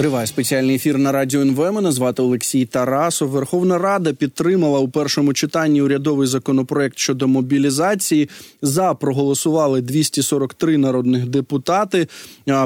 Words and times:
Триває 0.00 0.26
спеціальний 0.26 0.76
ефір 0.76 0.98
на 0.98 1.12
радіо 1.12 1.40
НВ. 1.40 1.72
Мене 1.72 1.92
звати 1.92 2.22
Олексій 2.22 2.66
Тарасов. 2.66 3.28
Верховна 3.28 3.78
Рада 3.78 4.12
підтримала 4.12 4.78
у 4.78 4.88
першому 4.88 5.32
читанні 5.32 5.82
урядовий 5.82 6.26
законопроект 6.26 6.98
щодо 6.98 7.28
мобілізації. 7.28 8.28
За 8.62 8.94
проголосували 8.94 9.80
243 9.80 10.78
народних 10.78 11.26
депутати. 11.26 12.08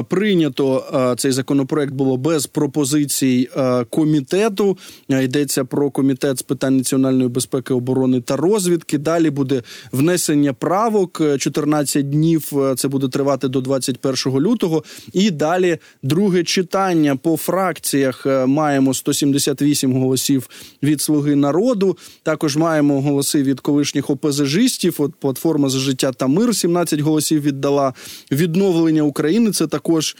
Прийнято 0.07 0.83
цей 1.17 1.31
законопроект 1.31 1.93
було 1.93 2.17
без 2.17 2.47
пропозицій 2.47 3.49
комітету. 3.89 4.77
Йдеться 5.09 5.65
про 5.65 5.91
комітет 5.91 6.39
з 6.39 6.41
питань 6.41 6.77
національної 6.77 7.29
безпеки, 7.29 7.73
оборони 7.73 8.21
та 8.21 8.35
розвідки. 8.35 8.97
Далі 8.97 9.29
буде 9.29 9.63
внесення 9.91 10.53
правок 10.53 11.21
14 11.39 12.09
днів. 12.09 12.51
Це 12.77 12.87
буде 12.87 13.07
тривати 13.07 13.47
до 13.47 13.61
21 13.61 14.39
лютого. 14.39 14.83
І 15.13 15.31
далі 15.31 15.77
друге 16.03 16.43
читання 16.43 17.15
по 17.25 17.37
фракціях 17.37 18.25
е, 18.25 18.45
маємо 18.45 18.93
178 18.93 19.93
голосів 19.93 20.49
від 20.83 21.01
Слуги 21.01 21.35
народу. 21.35 21.97
Також 22.23 22.57
маємо 22.57 23.01
голоси 23.01 23.43
від 23.43 23.59
колишніх 23.59 24.09
ОПЗЖистів. 24.09 24.95
От 24.97 25.15
платформа 25.15 25.69
за 25.69 25.79
життя 25.79 26.11
та 26.11 26.27
мир 26.27 26.55
17 26.55 26.99
голосів 26.99 27.41
віддала 27.41 27.93
відновлення 28.31 29.03
України. 29.03 29.51
Це 29.51 29.67
також 29.67 30.15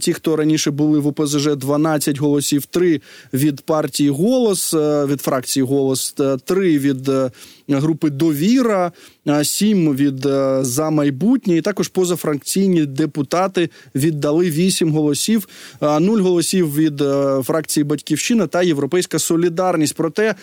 Ті, 0.00 0.12
хто 0.12 0.36
раніше 0.36 0.70
були 0.70 0.98
в 0.98 1.06
ОПЗЖ, 1.06 1.56
12 1.56 2.18
голосів, 2.18 2.66
3 2.66 3.00
від 3.32 3.60
партії 3.60 4.10
голос 4.10 4.74
е, 4.74 5.06
від 5.06 5.20
фракції 5.20 5.64
голос, 5.64 6.16
3 6.44 6.78
від 6.78 7.08
е, 7.08 7.30
групи 7.68 8.10
Довіра, 8.10 8.92
7 9.42 9.96
від 9.96 10.26
е, 10.26 10.58
за 10.64 10.90
майбутнє. 10.90 11.56
І 11.56 11.60
також 11.60 11.88
позафракційні 11.88 12.86
депутати 12.86 13.70
віддали 13.94 14.50
8 14.50 14.92
голосів, 14.92 15.48
0 15.80 16.18
голосів 16.18 16.74
від 16.74 17.02
фракції 17.44 17.84
Батьківщина 17.84 18.46
та 18.46 18.62
Європейська 18.62 19.18
Солідарність. 19.18 19.94
Про 19.96 20.10
те, 20.10 20.34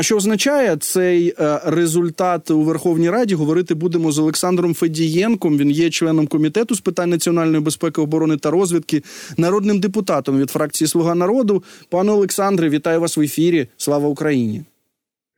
що 0.00 0.16
означає 0.16 0.76
цей 0.76 1.34
результат 1.64 2.50
у 2.50 2.60
Верховній 2.60 3.10
Раді, 3.10 3.34
говорити 3.34 3.74
будемо 3.74 4.12
з 4.12 4.18
Олександром 4.18 4.74
Федієнком. 4.74 5.58
Він 5.58 5.70
є 5.70 5.90
членом 5.90 6.26
комітету 6.26 6.74
з 6.74 6.80
питань 6.80 7.10
національної 7.10 7.62
безпеки 7.62 8.00
оборони 8.00 8.36
та 8.36 8.50
розвідки, 8.50 9.02
народним 9.36 9.80
депутатом 9.80 10.38
від 10.38 10.50
фракції 10.50 10.88
Слуга 10.88 11.14
народу. 11.14 11.62
Пане 11.88 12.12
Олександре, 12.12 12.68
вітаю 12.68 13.00
вас 13.00 13.16
в 13.16 13.20
ефірі. 13.20 13.68
Слава 13.76 14.08
Україні! 14.08 14.64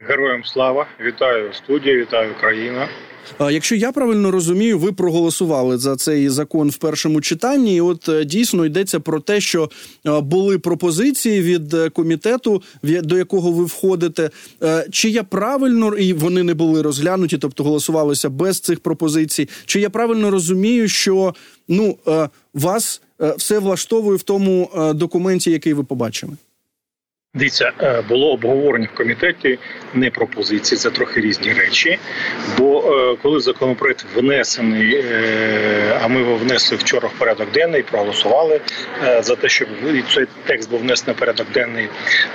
Героям 0.09 0.45
слава 0.45 0.87
вітаю 1.01 1.53
студія, 1.53 1.97
вітаю 1.97 2.33
Україна. 2.39 2.89
Якщо 3.41 3.75
я 3.75 3.93
правильно 3.93 4.31
розумію, 4.31 4.79
ви 4.79 4.93
проголосували 4.93 5.79
за 5.79 5.97
цей 5.97 6.29
закон 6.29 6.71
в 6.71 6.77
першому 6.77 7.21
читанні. 7.21 7.77
і 7.77 7.81
От 7.81 8.09
е, 8.09 8.25
дійсно 8.25 8.67
йдеться 8.67 9.01
про 9.01 9.21
те, 9.21 9.41
що 9.41 9.71
е, 10.07 10.21
були 10.21 10.59
пропозиції 10.59 11.43
від 11.43 11.75
е, 11.75 11.91
комітету, 11.91 12.63
до 12.83 13.19
якого 13.19 13.53
ви 13.53 13.65
входите. 13.65 14.31
Чи 14.91 15.11
я 15.11 15.23
правильно 15.23 15.97
і 15.97 16.13
вони 16.13 16.43
не 16.43 16.55
були 16.55 16.83
розглянуті, 16.83 17.39
тобто 17.39 17.65
голосувалися 17.65 18.31
без 18.31 18.61
цих 18.61 18.81
пропозицій? 18.81 19.49
Чи 19.65 19.81
я 19.81 19.91
правильно 19.91 20.31
розумію, 20.31 20.89
що 20.89 21.35
ну 21.69 21.97
вас 22.55 23.03
все 23.37 23.59
влаштовує 23.59 24.17
в 24.17 24.23
тому 24.23 24.71
документі, 24.95 25.51
який 25.51 25.73
ви 25.73 25.85
побачили? 25.85 26.33
Дивіться, 27.37 27.73
е, 27.83 28.03
було 28.09 28.33
обговорення 28.33 28.89
в 28.95 28.97
комітеті 28.97 29.59
не 29.95 30.11
пропозиції, 30.11 30.79
це 30.79 30.91
трохи 30.91 31.21
різні 31.21 31.53
речі. 31.53 31.99
Бо 32.59 32.95
е, 32.95 33.17
коли 33.23 33.41
законопроект 33.41 34.07
внесений, 34.15 34.95
е, 34.95 36.01
а 36.03 36.09
ми 36.09 36.21
його 36.21 36.37
внесли 36.37 36.77
вчора 36.77 37.09
в 37.09 37.19
порядок 37.19 37.51
денний, 37.53 37.83
проголосували 37.83 38.61
за 39.21 39.37
те, 39.37 39.49
щоб 39.49 39.69
цей 40.15 40.27
текст 40.47 40.71
був 40.71 40.81
внесений 40.81 41.17
в 41.17 41.19
порядок 41.19 41.47
денний, 41.55 41.89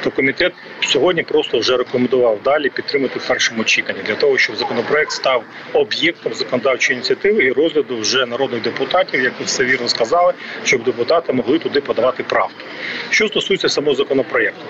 то 0.03 0.11
комітет 0.11 0.53
сьогодні 0.81 1.23
просто 1.23 1.59
вже 1.59 1.77
рекомендував 1.77 2.39
далі 2.43 2.69
підтримати 2.69 3.19
в 3.19 3.27
першому 3.27 3.63
читанні 3.63 3.99
для 4.07 4.15
того, 4.15 4.37
щоб 4.37 4.55
законопроект 4.55 5.11
став 5.11 5.43
об'єктом 5.73 6.33
законодавчої 6.33 6.97
ініціативи 6.97 7.43
і 7.43 7.51
розгляду 7.51 7.97
вже 7.97 8.25
народних 8.25 8.61
депутатів, 8.61 9.21
як 9.21 9.33
ви 9.39 9.45
все 9.45 9.63
вірно 9.65 9.87
сказали, 9.87 10.33
щоб 10.63 10.83
депутати 10.83 11.33
могли 11.33 11.59
туди 11.59 11.81
подавати 11.81 12.23
правки. 12.23 12.65
Що 13.09 13.27
стосується 13.27 13.69
самого 13.69 13.95
законопроекту. 13.95 14.61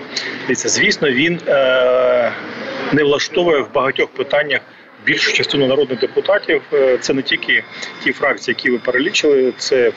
Дивіться, 0.48 0.70
звісно, 0.70 1.12
він 1.12 1.40
е, 1.48 2.32
не 2.92 3.04
влаштовує 3.04 3.62
в 3.62 3.74
багатьох 3.74 4.10
питаннях. 4.10 4.62
Більшу 5.06 5.34
частину 5.34 5.68
народних 5.68 6.00
депутатів 6.00 6.62
е, 6.74 6.98
це 6.98 7.14
не 7.14 7.22
тільки 7.22 7.64
ті 8.04 8.12
фракції, 8.12 8.56
які 8.58 8.72
ви 8.72 8.78
перелічили, 8.78 9.54
це 9.58 9.92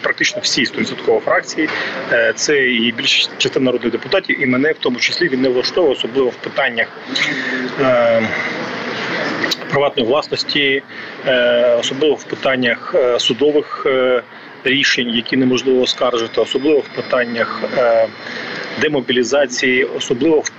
практично 0.00 0.40
всі 0.42 0.64
100% 0.64 1.20
фракції. 1.20 1.68
Е, 2.12 2.32
це 2.36 2.66
і 2.66 2.92
більша 2.92 3.30
частина 3.38 3.64
народних 3.64 3.92
депутатів, 3.92 4.42
і 4.42 4.46
мене 4.46 4.72
в 4.72 4.78
тому 4.78 4.98
числі 4.98 5.28
він 5.28 5.40
не 5.40 5.48
влаштовує, 5.48 5.92
особливо 5.92 6.28
в 6.28 6.36
питаннях 6.36 6.88
е, 7.80 8.28
приватної 9.70 10.08
власності, 10.08 10.82
особливо 11.78 12.14
в 12.14 12.24
питаннях 12.24 12.94
судових 13.18 13.86
рішень, 14.68 15.10
які 15.10 15.36
неможливо 15.36 15.80
оскаржити, 15.80 16.40
особливо 16.40 16.78
в 16.78 16.88
питаннях. 16.88 17.62
Е, 17.78 18.08
демобілізації, 18.80 19.84
особливо 19.84 20.40
в 20.40 20.50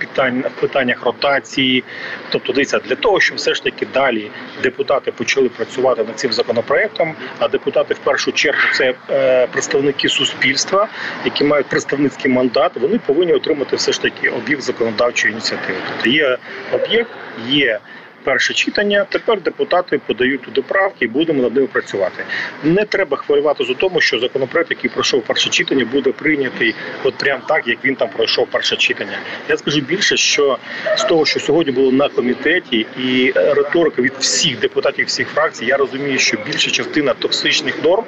питаннях 0.60 1.04
ротації. 1.04 1.84
Тобто, 2.30 2.52
дивіться, 2.52 2.78
для 2.78 2.94
того, 2.94 3.20
щоб 3.20 3.36
все 3.36 3.54
ж 3.54 3.64
таки 3.64 3.86
далі 3.94 4.30
депутати 4.62 5.12
почали 5.12 5.48
працювати 5.48 6.04
над 6.04 6.18
цим 6.18 6.32
законопроектом. 6.32 7.14
А 7.38 7.48
депутати 7.48 7.94
в 7.94 7.98
першу 7.98 8.32
чергу 8.32 8.60
це 8.74 8.94
е, 9.10 9.46
представники 9.46 10.08
суспільства, 10.08 10.88
які 11.24 11.44
мають 11.44 11.66
представницький 11.66 12.30
мандат. 12.30 12.72
Вони 12.80 12.98
повинні 12.98 13.32
отримати 13.32 13.76
все 13.76 13.92
ж 13.92 14.02
таки 14.02 14.28
об'єкт 14.28 14.62
законодавчої 14.62 15.32
ініціативи. 15.32 15.78
Тобто 15.88 16.10
є 16.10 16.38
об'єкт, 16.72 17.10
є 17.48 17.78
перше 18.24 18.54
читання. 18.54 19.06
Тепер 19.08 19.40
депутати 19.40 20.00
подають 20.06 20.42
туди 20.42 20.62
правки 20.62 21.04
і 21.04 21.08
будемо 21.08 21.42
над 21.42 21.54
ними 21.54 21.66
працювати. 21.66 22.24
Не 22.64 22.84
треба 22.84 23.16
хвилювати 23.16 23.64
за 23.64 23.74
тому, 23.74 24.00
що 24.00 24.18
законопроект, 24.18 24.70
який 24.70 24.90
пройшов 24.90 25.22
перше 25.22 25.50
читання, 25.50 25.84
буде 25.84 26.12
прийнятий 26.12 26.74
от 27.04 27.14
прям 27.14 27.40
так, 27.48 27.68
як 27.68 27.84
він 27.84 27.94
там 27.94 28.08
пройшов 28.08 28.46
перше 28.50 28.76
читання. 28.76 29.18
Я 29.48 29.56
скажу 29.56 29.80
більше, 29.80 30.16
що 30.16 30.58
з 30.96 31.04
того, 31.04 31.26
що 31.26 31.40
сьогодні 31.40 31.72
було 31.72 31.92
на 31.92 32.08
комітеті, 32.08 32.86
і 32.98 33.32
риторика 33.34 34.02
від 34.02 34.12
всіх 34.18 34.58
депутатів, 34.58 35.06
всіх 35.06 35.28
фракцій, 35.28 35.66
я 35.66 35.76
розумію, 35.76 36.18
що 36.18 36.36
більша 36.46 36.70
частина 36.70 37.14
токсичних 37.14 37.84
норм, 37.84 38.04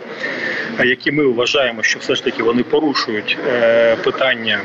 які 0.84 1.12
ми 1.12 1.26
вважаємо, 1.26 1.82
що 1.82 1.98
все 1.98 2.14
ж 2.14 2.24
таки 2.24 2.42
вони 2.42 2.62
порушують 2.62 3.38
е, 3.48 3.96
питання. 3.96 4.60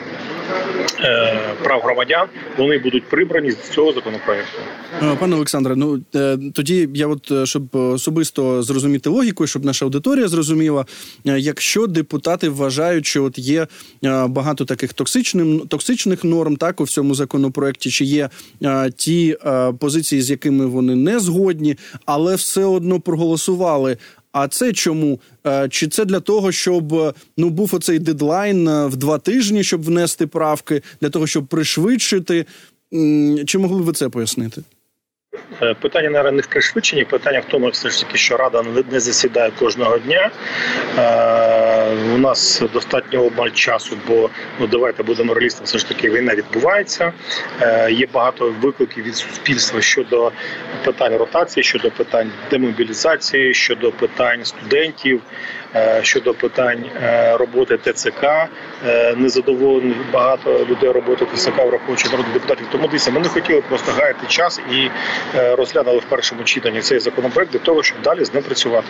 Е, 0.99 1.39
прав 1.63 1.81
громадян 1.81 2.27
вони 2.57 2.77
будуть 2.77 3.03
прибрані 3.03 3.51
з 3.51 3.69
цього 3.69 3.93
законопроекту. 3.93 4.59
Е, 5.03 5.15
пане 5.19 5.35
Олександре, 5.35 5.75
ну 5.75 6.01
е, 6.15 6.37
тоді 6.53 6.89
я, 6.93 7.07
от 7.07 7.31
щоб 7.47 7.75
особисто 7.75 8.63
зрозуміти 8.63 9.09
логіку, 9.09 9.47
щоб 9.47 9.65
наша 9.65 9.85
аудиторія 9.85 10.27
зрозуміла, 10.27 10.85
якщо 11.23 11.87
депутати 11.87 12.49
вважають, 12.49 13.05
що 13.05 13.23
от 13.23 13.37
є 13.37 13.67
багато 14.27 14.65
таких 14.65 14.93
токсичних 14.93 15.67
токсичних 15.67 16.23
норм, 16.23 16.55
так 16.55 16.81
у 16.81 16.83
всьому 16.83 17.15
законопроекті, 17.15 17.89
чи 17.89 18.05
є 18.05 18.29
ті 18.95 19.37
позиції, 19.79 20.21
з 20.21 20.29
якими 20.29 20.65
вони 20.65 20.95
не 20.95 21.19
згодні, 21.19 21.77
але 22.05 22.35
все 22.35 22.65
одно 22.65 22.99
проголосували. 22.99 23.97
А 24.39 24.47
це 24.47 24.73
чому? 24.73 25.19
Е, 25.47 25.69
чи 25.69 25.87
це 25.87 26.05
для 26.05 26.19
того, 26.19 26.51
щоб 26.51 26.93
е, 26.93 27.13
ну 27.37 27.49
був 27.49 27.75
оцей 27.75 27.99
дедлайн 27.99 28.67
е, 28.67 28.87
в 28.87 28.95
два 28.95 29.17
тижні, 29.17 29.63
щоб 29.63 29.83
внести 29.83 30.27
правки, 30.27 30.81
для 31.01 31.09
того, 31.09 31.27
щоб 31.27 31.47
пришвидшити? 31.47 32.45
Чи 33.45 33.57
могли 33.57 33.81
б 33.81 33.85
ви 33.85 33.93
це 33.93 34.09
пояснити? 34.09 34.61
Е, 35.61 35.73
питання 35.73 36.09
наверное, 36.09 36.31
не 36.31 36.41
в 36.41 36.47
пришвидшенні, 36.47 37.03
питання 37.03 37.39
в 37.39 37.45
тому, 37.45 37.69
все 37.69 37.89
ж 37.89 38.05
таки, 38.05 38.17
що 38.17 38.37
рада 38.37 38.63
не 38.91 38.99
засідає 38.99 39.51
кожного 39.59 39.97
дня. 39.97 40.29
Е, 40.97 41.87
у 42.15 42.17
нас 42.17 42.63
достатньо 42.73 43.23
обмаль 43.23 43.49
часу, 43.49 43.97
бо 44.07 44.29
ну 44.59 44.67
давайте 44.67 45.03
будемо 45.03 45.33
реалістами, 45.33 45.65
все 45.65 45.77
ж 45.77 45.87
таки 45.87 46.09
війна 46.09 46.35
відбувається. 46.35 47.13
Е, 47.61 47.91
є 47.91 48.07
багато 48.13 48.55
викликів 48.61 49.03
від 49.03 49.15
суспільства 49.15 49.81
щодо 49.81 50.31
питань 50.85 51.17
ротації, 51.17 51.63
щодо 51.63 51.91
питань 51.91 52.31
демобілізації, 52.51 53.53
щодо 53.53 53.91
питань 53.91 54.45
студентів. 54.45 55.21
Щодо 56.01 56.33
питань 56.33 56.85
роботи 57.33 57.77
ТЦК 57.77 58.25
незадоволені 59.15 59.95
багато 60.13 60.65
людей 60.69 60.91
роботи 60.91 61.25
ТЦК, 61.35 61.57
враховуючи 61.57 62.09
народних 62.09 62.33
депутатів. 62.33 62.67
Тому 62.71 62.87
дивіться, 62.87 63.11
ми 63.11 63.19
не 63.19 63.29
хотіли 63.29 63.61
просто 63.61 63.91
гаяти 63.91 64.27
час 64.27 64.61
і 64.71 64.89
розглянули 65.33 65.99
в 65.99 66.09
першому 66.09 66.43
читанні 66.43 66.81
цей 66.81 66.99
законопроект 66.99 67.51
для 67.51 67.59
того, 67.59 67.83
щоб 67.83 67.97
далі 68.03 68.25
з 68.25 68.33
ним 68.33 68.43
працювати. 68.43 68.87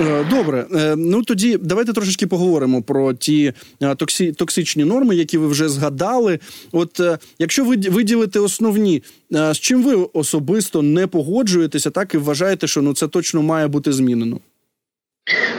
Е, 0.00 0.24
добре, 0.30 0.66
е, 0.74 0.96
ну 0.96 1.22
тоді 1.22 1.58
давайте 1.62 1.92
трошечки 1.92 2.26
поговоримо 2.26 2.82
про 2.82 3.14
ті 3.14 3.52
токсі, 3.96 4.32
токсичні 4.32 4.84
норми, 4.84 5.16
які 5.16 5.38
ви 5.38 5.48
вже 5.48 5.68
згадали. 5.68 6.38
От 6.72 7.00
якщо 7.38 7.64
ви 7.64 7.76
виділите 7.76 8.40
основні, 8.40 9.02
з 9.30 9.58
чим 9.58 9.82
ви 9.82 9.94
особисто 9.94 10.82
не 10.82 11.06
погоджуєтеся, 11.06 11.90
так 11.90 12.14
і 12.14 12.18
вважаєте, 12.18 12.66
що 12.66 12.82
ну 12.82 12.94
це 12.94 13.08
точно 13.08 13.42
має 13.42 13.68
бути 13.68 13.92
змінено. 13.92 14.40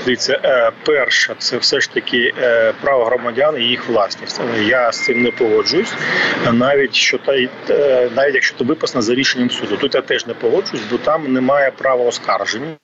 Дивіться, 0.06 0.40
перша 0.44 0.72
перше, 0.86 1.36
це 1.38 1.58
все 1.58 1.80
ж 1.80 1.94
таки 1.94 2.34
е, 2.42 2.74
право 2.82 3.06
громадян 3.06 3.62
і 3.62 3.64
їх 3.64 3.88
власність. 3.88 4.42
Я 4.62 4.92
з 4.92 5.04
цим 5.04 5.24
не 5.24 5.32
погоджуюсь, 5.32 5.94
навіть 6.52 6.96
що 6.96 7.18
та 7.18 7.36
е, 7.70 8.10
навіть 8.16 8.36
якщо 8.36 8.58
то 8.58 8.64
виписано 8.64 9.02
за 9.02 9.16
рішенням 9.16 9.50
суду. 9.50 9.78
Тут 9.78 9.96
я 9.96 10.02
теж 10.02 10.28
не 10.28 10.34
погоджуюсь, 10.34 10.86
бо 10.92 10.98
там 10.98 11.34
немає 11.34 11.72
права 11.72 12.06
оскарження. 12.06 12.76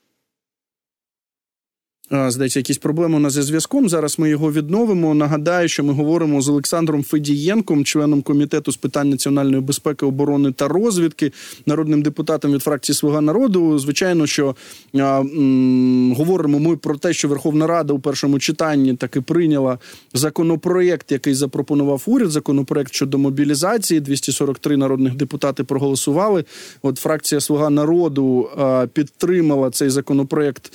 Здається, 2.12 2.60
якісь 2.60 2.78
проблеми 2.78 3.16
у 3.16 3.20
нас 3.20 3.34
зі 3.34 3.42
зв'язком. 3.42 3.90
Зараз 3.90 4.20
ми 4.20 4.30
його 4.30 4.52
відновимо. 4.52 5.14
Нагадаю, 5.14 5.68
що 5.68 5.84
ми 5.84 5.94
говоримо 5.94 6.42
з 6.42 6.50
Олександром 6.50 7.04
Федієнком, 7.04 7.86
членом 7.86 8.22
комітету 8.22 8.72
з 8.72 8.78
питань 8.78 9.10
національної 9.10 9.62
безпеки, 9.62 10.06
оборони 10.06 10.52
та 10.52 10.68
розвідки, 10.68 11.32
народним 11.66 12.02
депутатом 12.02 12.54
від 12.54 12.64
фракції 12.64 12.96
Слуга 12.96 13.22
народу. 13.22 13.80
Звичайно, 13.80 14.28
що 14.28 14.56
а, 14.94 15.20
м, 15.20 16.14
говоримо 16.18 16.60
ми 16.60 16.78
про 16.78 16.98
те, 16.98 17.14
що 17.14 17.28
Верховна 17.28 17.68
Рада 17.68 17.94
у 17.94 18.00
першому 18.00 18.40
читанні 18.40 18.96
таки 18.96 19.22
прийняла 19.22 19.78
законопроєкт, 20.14 21.12
який 21.12 21.34
запропонував 21.34 22.04
уряд. 22.06 22.32
Законопроєкт 22.32 22.94
щодо 22.94 23.18
мобілізації. 23.18 24.00
243 24.00 24.78
народних 24.78 25.16
депутати 25.16 25.64
проголосували. 25.64 26.46
От 26.82 26.98
фракція 26.98 27.42
Слуга 27.42 27.70
народу 27.70 28.50
а, 28.58 28.88
підтримала 28.94 29.70
цей 29.70 29.90
законопроєкт 29.90 30.74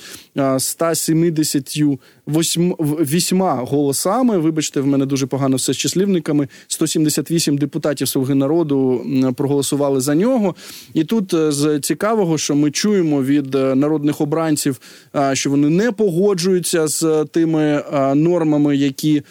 170 0.59 1.69
78 1.69 3.43
голосами. 3.65 4.37
Вибачте, 4.37 4.81
в 4.81 4.87
мене 4.87 5.05
дуже 5.05 5.25
погано 5.27 5.55
все 5.55 5.73
з 5.73 5.77
числівниками. 5.77 6.47
178 6.67 7.57
депутатів 7.57 8.07
Слуги 8.07 8.35
народу 8.35 9.05
проголосували 9.35 10.01
за 10.01 10.15
нього. 10.15 10.55
І 10.93 11.03
тут 11.03 11.33
е, 11.33 11.51
з 11.51 11.79
цікавого, 11.79 12.37
що 12.37 12.55
ми 12.55 12.71
чуємо 12.71 13.23
від 13.23 13.55
е, 13.55 13.75
народних 13.75 14.21
обранців, 14.21 14.79
що 15.33 15.49
вони 15.49 15.69
не 15.69 15.91
погоджуються 15.91 16.87
з 16.87 17.25
тими 17.31 17.83
нормами, 18.15 18.77
які 18.77 19.23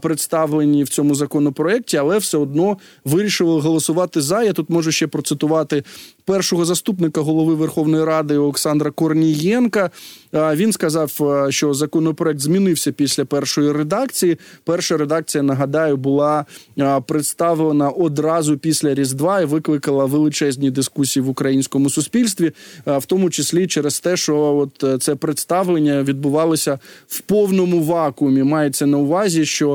представлені 0.00 0.84
в 0.84 0.88
цьому 0.88 1.14
законопроекті, 1.14 1.96
але 1.96 2.18
все 2.18 2.38
одно 2.38 2.78
вирішили 3.04 3.60
голосувати 3.60 4.20
за. 4.20 4.42
Я 4.42 4.52
тут 4.52 4.70
можу 4.70 4.92
ще 4.92 5.06
процитувати 5.06 5.84
першого 6.24 6.64
заступника 6.64 7.20
голови 7.20 7.54
Верховної 7.54 8.04
Ради 8.04 8.38
Олександра 8.38 8.90
Корнієнка. 8.90 9.90
Він 10.32 10.72
сказав, 10.72 11.12
що 11.48 11.74
законопроект 11.74 12.40
змінився 12.40 12.92
після 12.92 13.24
першої 13.24 13.72
редакції. 13.72 14.38
Перша 14.64 14.96
редакція, 14.96 15.42
нагадаю, 15.42 15.96
була 15.96 16.44
представлена 17.06 17.88
одразу 17.88 18.58
після 18.58 18.94
Різдва 18.94 19.40
і 19.40 19.44
викликала 19.44 20.04
величезні 20.04 20.70
дискусії 20.70 21.22
в 21.24 21.28
українському 21.28 21.90
суспільстві, 21.90 22.52
в 22.86 23.06
тому 23.06 23.30
числі 23.30 23.66
через 23.66 24.00
те, 24.00 24.16
що 24.16 24.36
от 24.38 25.02
це 25.02 25.14
представлення 25.14 26.02
відбувалося 26.02 26.78
в 27.08 27.20
повному 27.20 27.82
вакуумі. 27.82 28.42
Мається 28.42 28.86
на 28.86 28.98
увазі, 28.98 29.44
що 29.44 29.67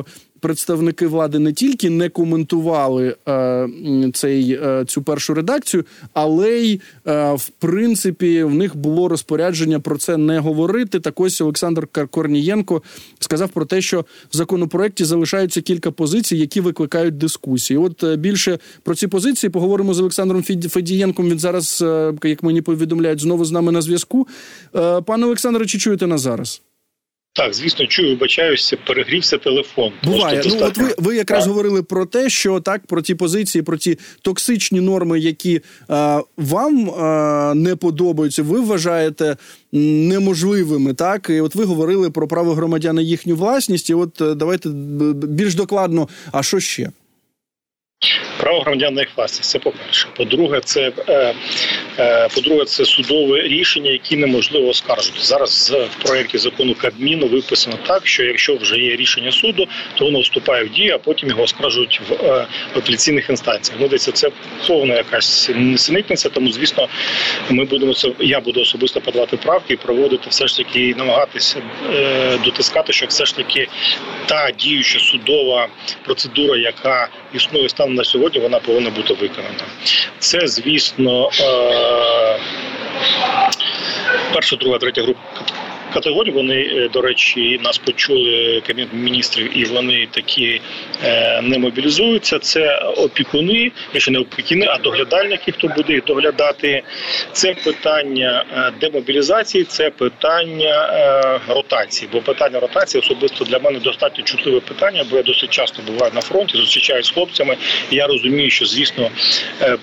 представники 0.44 1.08
влади 1.08 1.40
не 1.40 1.54
тільки 1.54 1.90
не 1.90 2.10
коментували 2.10 3.16
е, 3.28 3.68
цей 4.14 4.52
е, 4.52 4.86
цю 4.88 5.02
першу 5.02 5.34
редакцію, 5.34 5.86
але 6.14 6.50
й 6.50 6.82
е, 7.08 7.34
в 7.34 7.50
принципі 7.50 8.44
в 8.44 8.54
них 8.54 8.76
було 8.76 9.08
розпорядження 9.08 9.80
про 9.80 9.98
це 9.98 10.18
не 10.18 10.40
говорити. 10.40 11.00
Так 11.00 11.20
ось 11.20 11.42
Олександр 11.42 11.88
Корнієнко 11.88 12.82
сказав 13.20 13.50
про 13.50 13.66
те, 13.66 13.82
що 13.82 14.06
в 14.32 14.38
законопроекті 14.38 15.06
залишаються 15.06 15.62
кілька 15.62 15.92
позицій, 15.92 16.38
які 16.38 16.62
викликають 16.62 17.18
дискусії. 17.18 17.78
От 17.78 18.04
е, 18.04 18.16
більше 18.16 18.60
про 18.84 18.96
ці 18.96 19.08
позиції 19.08 19.50
поговоримо 19.50 19.94
з 19.94 20.00
Олександром 20.00 20.44
Федієнком. 20.44 21.30
Він 21.30 21.40
зараз, 21.40 21.82
е, 21.82 22.14
як 22.24 22.44
мені 22.44 22.62
повідомляють, 22.62 23.22
знову 23.22 23.46
з 23.46 23.52
нами 23.52 23.72
на 23.72 23.82
зв'язку. 23.82 24.28
Е, 24.76 25.02
пане 25.02 25.26
Олександре, 25.26 25.66
чи 25.66 25.78
чуєте 25.78 26.08
нас 26.08 26.22
зараз? 26.22 26.62
Так, 27.36 27.54
звісно, 27.54 27.86
чую, 27.86 28.10
вибачаюся, 28.10 28.78
перегрівся 28.88 29.38
телефон. 29.38 29.92
Буває. 30.04 30.42
Ну 30.46 30.58
от 30.62 30.78
ви 30.78 30.96
ви 30.98 31.16
якраз 31.16 31.44
так. 31.44 31.50
говорили 31.50 31.84
про 31.84 32.06
те, 32.06 32.30
що 32.30 32.60
так 32.60 32.88
про 32.88 33.02
ті 33.02 33.16
позиції, 33.16 33.62
про 33.62 33.78
ті 33.78 33.98
токсичні 34.22 34.82
норми, 34.82 35.20
які 35.20 35.62
е, 35.90 36.22
вам 36.38 36.90
е, 36.90 37.54
не 37.56 37.76
подобаються, 37.76 38.44
ви 38.44 38.60
вважаєте 38.60 39.38
неможливими. 39.72 40.94
Так, 40.94 41.30
і 41.30 41.42
от 41.42 41.56
ви 41.56 41.64
говорили 41.64 42.10
про 42.10 42.28
право 42.28 42.54
громадян 42.54 42.96
на 42.96 43.02
їхню 43.02 43.36
власність. 43.36 43.90
І 43.90 43.94
От 43.94 44.22
е, 44.22 44.36
давайте 44.36 44.70
більш 45.14 45.56
докладно. 45.56 46.08
А 46.32 46.44
що 46.44 46.60
ще? 46.60 46.92
Право 48.44 48.60
громадян 48.60 48.94
на 48.94 49.28
це 49.28 49.60
по 49.60 49.72
перше. 49.72 50.08
По-друге, 50.18 50.62
це 50.66 50.92
е, 51.08 51.34
е, 52.00 52.28
по-друге, 52.36 52.66
це 52.66 52.86
судове 52.86 53.42
рішення, 53.42 53.92
які 53.92 54.18
неможливо 54.18 54.68
оскаржити. 54.68 55.20
Зараз 55.20 55.72
в 55.72 56.04
проєкті 56.04 56.38
закону 56.38 56.76
Кабміну 56.76 57.28
виписано 57.28 57.78
так, 57.88 58.08
що 58.08 58.24
якщо 58.24 58.56
вже 58.56 58.78
є 58.78 58.96
рішення 58.96 59.32
суду, 59.32 59.68
то 59.96 60.06
воно 60.06 60.20
вступає 60.20 60.64
в 60.64 60.70
дію, 60.70 60.96
а 60.96 60.98
потім 60.98 61.30
його 61.30 61.44
оскаржують 61.44 62.02
в, 62.10 62.14
е, 62.14 62.48
апеляційних 62.76 63.30
інстанціях. 63.30 63.82
Ну, 63.82 63.88
десь 63.88 64.10
це 64.14 64.30
повна 64.68 64.96
якась 64.96 65.52
несенітниця, 65.56 66.30
тому 66.30 66.52
звісно, 66.52 66.88
ми 67.50 67.66
будемо 67.66 67.94
це. 67.94 68.12
Я 68.20 68.40
буду 68.40 68.62
особисто 68.62 69.02
подавати 69.02 69.38
правки 69.38 69.74
і 69.74 69.78
проводити 69.78 70.24
все 70.30 70.48
ж 70.48 70.58
таки 70.58 70.88
і 70.88 70.96
намагатися 70.96 71.62
дотискати, 72.44 72.94
що 72.94 73.06
все 73.06 73.26
ж 73.26 73.36
таки 73.36 73.68
та 74.26 74.52
діюча 74.52 75.00
судова 75.00 75.68
процедура, 76.06 76.58
яка 76.58 77.10
існує 77.34 77.70
станом 77.70 77.96
на 77.96 78.04
сьогодні, 78.04 78.33
вона 78.40 78.60
повинна 78.60 78.90
бути 78.90 79.14
виконана. 79.14 79.56
Це, 80.20 80.48
звісно, 80.48 81.30
е, 81.40 82.40
перша, 84.34 84.56
друга, 84.56 84.78
третя 84.78 85.02
група 85.02 85.20
категорій. 85.94 86.32
Вони, 86.32 86.56
е, 86.56 86.90
до 86.94 87.02
речі, 87.02 87.60
нас 87.64 87.78
почули 87.78 88.62
кабінет 88.68 88.94
міністрів, 88.94 89.58
і 89.58 89.66
вони 89.66 90.08
такі 90.12 90.62
е, 91.04 91.42
не 91.42 91.58
мобілізуються. 91.58 92.40
Це 92.40 92.80
опікуни, 92.80 93.72
якщо 93.94 94.12
не 94.12 94.20
опікуни, 94.20 94.66
а 94.70 94.78
доглядальники, 94.78 95.52
хто 95.52 95.68
буде 95.68 95.94
їх 95.94 96.04
доглядати. 96.04 96.84
Це 97.32 97.54
питання 97.54 98.46
е, 98.58 98.72
демобілізації, 98.82 99.64
це 99.64 99.90
питання 99.90 101.40
ротації. 101.48 102.10
Бо 102.14 102.22
питання 102.22 102.60
ротації 102.60 103.02
особисто 103.02 103.46
для 103.46 103.60
мене 103.60 103.80
достатньо 103.80 104.24
чутливе 104.24 104.60
питання, 104.60 105.06
бо 105.12 105.18
я 105.18 105.24
досить 105.24 105.50
часто 105.50 105.82
буваю 105.88 106.12
на 106.16 106.22
фронті, 106.22 106.58
зустрічаюся 106.58 107.10
з 107.10 107.14
хлопцями. 107.14 107.58
і 107.92 107.96
Я 107.96 108.08
розумію, 108.08 108.50
що 108.50 108.66
звісно 108.66 109.10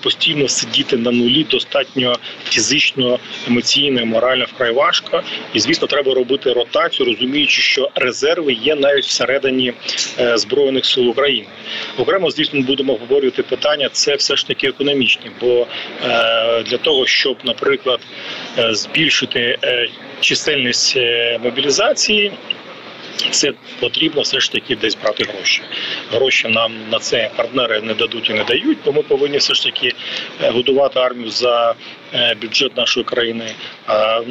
постійно 0.01 0.47
сидіти 0.47 0.97
на 0.97 1.11
нулі 1.11 1.43
достатньо 1.43 2.15
фізично, 2.49 3.19
емоційно, 3.47 4.05
морально 4.05 4.45
вкрай 4.45 4.71
важко, 4.71 5.23
і 5.53 5.59
звісно, 5.59 5.87
треба 5.87 6.00
треба 6.03 6.19
робити 6.19 6.53
ротацію, 6.53 7.09
розуміючи, 7.09 7.61
що 7.61 7.89
резерви 7.95 8.53
є 8.53 8.75
навіть 8.75 9.05
всередині 9.05 9.73
е, 10.19 10.37
збройних 10.37 10.85
сил 10.85 11.09
України. 11.09 11.47
Окремо, 11.97 12.31
звісно, 12.31 12.61
будемо 12.61 12.93
обговорювати 12.93 13.43
питання. 13.43 13.89
Це 13.91 14.15
все 14.15 14.35
ж 14.35 14.47
таки 14.47 14.67
економічні, 14.67 15.31
бо 15.41 15.67
е, 16.05 16.63
для 16.63 16.77
того, 16.77 17.05
щоб, 17.07 17.37
наприклад, 17.43 17.99
е, 18.57 18.73
збільшити 18.73 19.57
чисельність 20.19 20.97
мобілізації. 21.43 22.31
Це 23.31 23.53
потрібно 23.79 24.21
все 24.21 24.39
ж 24.39 24.51
таки 24.51 24.75
десь 24.75 24.97
брати 25.03 25.23
гроші. 25.23 25.61
Гроші 26.11 26.47
нам 26.47 26.73
на 26.91 26.99
це 26.99 27.31
партнери 27.35 27.81
не 27.81 27.93
дадуть 27.93 28.29
і 28.29 28.33
не 28.33 28.43
дають, 28.43 28.77
бо 28.85 28.91
ми 28.91 29.01
повинні 29.01 29.37
все 29.37 29.53
ж 29.53 29.63
таки 29.63 29.91
годувати 30.41 30.99
армію 30.99 31.29
за 31.29 31.75
бюджет 32.41 32.77
нашої 32.77 33.03
країни. 33.05 33.45
А 33.87 34.21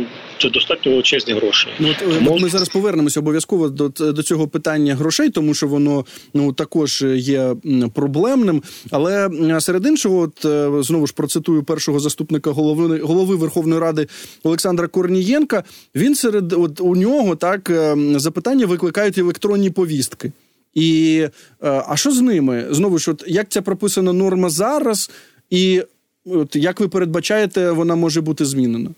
це 0.40 0.50
достатньо 0.50 0.92
величезні 0.92 1.34
гроші. 1.34 1.68
Ну 1.78 1.88
от 1.90 2.02
е, 2.02 2.14
Тому... 2.14 2.38
ми 2.38 2.48
зараз 2.48 2.68
повернемося 2.68 3.20
обов'язково 3.20 3.68
до 3.68 3.88
до 3.88 4.22
цього 4.22 4.48
питання 4.48 4.94
грошей, 4.94 5.30
тому 5.30 5.54
що 5.54 5.66
воно 5.66 6.04
ну 6.34 6.52
також 6.52 7.04
є 7.14 7.54
проблемним. 7.94 8.62
Але 8.90 9.30
серед 9.60 9.86
іншого, 9.86 10.18
от 10.18 10.44
е, 10.44 10.82
знову 10.82 11.06
ж 11.06 11.14
процитую 11.14 11.62
першого 11.62 12.00
заступника 12.00 12.50
голови 12.50 12.98
голови 12.98 13.36
Верховної 13.36 13.80
Ради 13.80 14.06
Олександра 14.42 14.88
Корнієнка. 14.88 15.64
Він 15.94 16.14
серед 16.14 16.52
от 16.52 16.80
у 16.80 16.96
нього 16.96 17.36
так 17.36 17.70
е, 17.70 17.96
запитання 18.16 18.66
викликають 18.66 19.18
електронні 19.18 19.70
повістки. 19.70 20.32
І 20.74 21.26
а 21.60 21.96
що 21.96 22.10
з 22.10 22.20
ними? 22.20 22.66
Знову 22.70 22.98
ж, 22.98 23.10
от 23.10 23.24
як 23.26 23.48
ця 23.48 23.62
прописана 23.62 24.12
норма 24.12 24.50
зараз, 24.50 25.10
і 25.50 25.82
от 26.26 26.56
як 26.56 26.80
ви 26.80 26.88
передбачаєте, 26.88 27.70
вона 27.70 27.96
може 27.96 28.20
бути 28.20 28.44
змінена? 28.44 28.90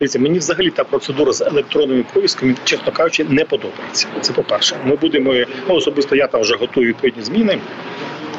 Дивіться, 0.00 0.18
мені 0.18 0.38
взагалі 0.38 0.70
та 0.70 0.84
процедура 0.84 1.32
з 1.32 1.40
електронними 1.40 2.04
повістками, 2.14 2.56
чесно 2.64 2.92
кажучи, 2.92 3.24
не 3.24 3.44
подобається. 3.44 4.08
Це 4.20 4.32
по 4.32 4.42
перше. 4.42 4.76
Ми 4.84 4.96
будемо 4.96 5.34
ну, 5.68 5.74
особисто. 5.74 6.16
Я 6.16 6.26
там 6.26 6.40
вже 6.40 6.56
готую 6.56 6.88
відповідні 6.88 7.22
зміни. 7.22 7.60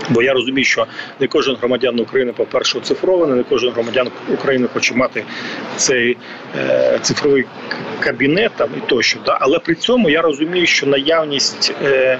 Бо 0.09 0.21
я 0.21 0.33
розумію, 0.33 0.65
що 0.65 0.85
не 1.19 1.27
кожен 1.27 1.55
громадян 1.55 1.99
України, 1.99 2.33
по 2.33 2.45
перше, 2.45 2.77
оцифрований, 2.77 3.37
не 3.37 3.43
кожен 3.43 3.71
громадян 3.71 4.07
України 4.33 4.67
хоче 4.73 4.93
мати 4.93 5.23
цей 5.75 6.17
е, 6.57 6.99
цифровий 7.01 7.45
кабінет 7.99 8.51
там 8.55 8.69
і 8.77 8.89
тощо. 8.89 9.19
Да? 9.25 9.37
Але 9.41 9.59
при 9.59 9.75
цьому 9.75 10.09
я 10.09 10.21
розумію, 10.21 10.67
що 10.67 10.87
наявність 10.87 11.73
е, 11.83 12.19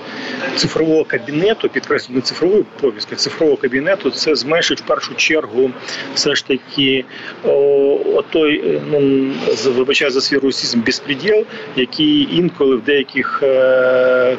цифрового 0.56 1.04
кабінету, 1.04 1.70
підкреслю, 1.70 2.14
не 2.16 2.22
цифрової 2.22 2.66
повістки, 2.82 3.16
цифрового 3.16 3.58
кабінету, 3.58 4.12
це 4.12 4.36
зменшить 4.36 4.82
в 4.82 4.84
першу 4.84 5.16
чергу 5.16 5.72
все 6.16 6.36
ж 6.36 6.48
таки 6.48 7.06
о, 7.44 8.24
той, 8.30 8.76
е, 8.76 8.82
ну 8.92 9.32
вибачаю 9.66 10.12
за 10.12 10.22
свій 10.22 10.38
русізм, 10.38 10.82
безпреділ, 10.82 11.46
який 11.76 12.38
інколи 12.38 12.76
в 12.76 12.82
деяких 12.82 13.40
е, 13.44 14.38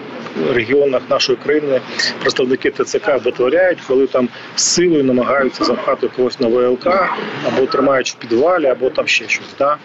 регіонах 0.55 1.03
нашої 1.11 1.39
країни 1.45 1.81
представники 2.21 2.71
ТЦК 2.71 3.23
витворяють, 3.39 3.79
коли 3.87 4.07
там 4.07 4.29
силою 4.57 5.05
намагаються 5.05 5.65
запхати 5.65 6.09
когось 6.09 6.41
на 6.41 6.49
ВЛК 6.49 6.87
або 7.47 7.67
тримають 7.67 8.11
в 8.11 8.15
підвалі, 8.15 8.67
або 8.67 8.91
там 8.91 9.07
ще 9.07 9.29
щось. 9.29 9.55
Да? 9.59 9.77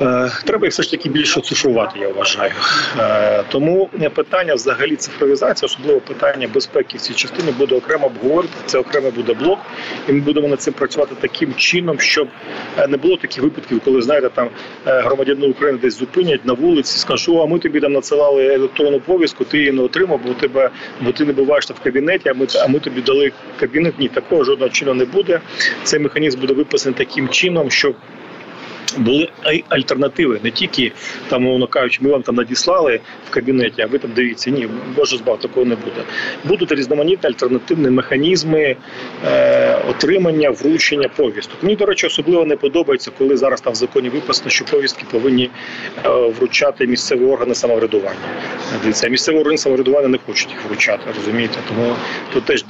Е, 0.00 0.30
треба 0.44 0.66
їх 0.66 0.72
все 0.72 0.82
ж 0.82 0.90
таки 0.90 1.08
більше 1.08 1.40
цифрувати, 1.40 1.98
я 1.98 2.08
вважаю. 2.08 2.52
Е, 2.98 3.44
тому 3.48 3.90
питання 4.14 4.54
взагалі 4.54 4.96
цифровізації, 4.96 5.66
особливо 5.66 6.00
питання 6.00 6.48
безпеки 6.54 6.98
в 6.98 7.00
цій 7.00 7.14
частині, 7.14 7.52
буде 7.52 7.74
окремо 7.74 8.06
обговорити. 8.06 8.54
Це 8.66 8.78
окремо 8.78 9.10
буде 9.10 9.34
блок, 9.34 9.58
і 10.08 10.12
ми 10.12 10.20
будемо 10.20 10.48
над 10.48 10.62
цим 10.62 10.74
працювати 10.74 11.14
таким 11.20 11.54
чином, 11.54 12.00
щоб 12.00 12.28
е, 12.78 12.86
не 12.86 12.96
було 12.96 13.16
таких 13.16 13.42
випадків, 13.42 13.80
коли 13.84 14.02
знаєте, 14.02 14.28
там 14.28 14.48
громадяни 14.84 15.48
України 15.48 15.78
десь 15.82 15.98
зупинять 15.98 16.44
на 16.44 16.52
вулиці, 16.52 16.98
скажуть, 16.98 17.38
а 17.42 17.46
ми 17.46 17.58
тобі 17.58 17.80
там 17.80 17.92
надсилали 17.92 18.54
електронну 18.54 19.00
повістку, 19.00 19.44
ти 19.44 19.58
її 19.58 19.72
не 19.72 19.82
отримав, 19.82 20.20
бо 20.26 20.34
тебе, 20.34 20.70
бо 21.00 21.12
ти 21.12 21.24
не 21.24 21.32
буваєш 21.32 21.64
в 21.64 21.84
кабінеті. 21.84 22.28
А 22.28 22.34
ми 22.34 22.46
а 22.64 22.68
ми 22.68 22.78
тобі 22.78 23.00
дали 23.00 23.32
кабінет. 23.60 23.98
Ні, 23.98 24.08
такого 24.08 24.44
жодного 24.44 24.70
чину 24.70 24.94
не 24.94 25.04
буде. 25.04 25.40
Цей 25.82 26.00
механізм 26.00 26.40
буде 26.40 26.54
виписаний 26.54 26.98
таким 26.98 27.28
чином, 27.28 27.70
щоб 27.70 27.94
були 28.98 29.28
альтернативи, 29.68 30.40
не 30.44 30.50
тільки 30.50 30.92
там, 31.28 31.42
мовно 31.42 31.66
кажучи, 31.66 31.98
ми 32.02 32.10
вам 32.10 32.22
там 32.22 32.34
надіслали 32.34 33.00
в 33.30 33.30
кабінеті, 33.30 33.82
а 33.82 33.86
ви 33.86 33.98
там 33.98 34.10
дивіться, 34.16 34.50
ні, 34.50 34.68
боже 34.96 35.16
збав, 35.16 35.40
такого 35.40 35.66
не 35.66 35.74
буде. 35.74 36.02
Будуть 36.44 36.72
різноманітні 36.72 37.28
альтернативні 37.28 37.90
механізми 37.90 38.76
е, 39.26 39.78
отримання, 39.90 40.50
вручення 40.50 41.08
повісток. 41.08 41.62
Мені, 41.62 41.76
до 41.76 41.86
речі, 41.86 42.06
особливо 42.06 42.44
не 42.44 42.56
подобається, 42.56 43.10
коли 43.18 43.36
зараз 43.36 43.60
там 43.60 43.72
в 43.72 43.76
законі 43.76 44.08
виписано, 44.08 44.50
що 44.50 44.64
повістки 44.64 45.04
повинні 45.10 45.50
е, 46.04 46.08
вручати 46.08 46.86
місцеві 46.86 47.24
органи 47.24 47.54
самоврядування. 47.54 48.18
Дивіться, 48.82 49.08
місцеві 49.08 49.36
органи 49.36 49.58
самоврядування 49.58 50.08
не 50.08 50.18
хочуть 50.26 50.48
їх 50.50 50.64
вручати, 50.64 51.02
розумієте? 51.16 51.58
Тому 51.68 51.94
тут 52.32 52.44
теж 52.44 52.64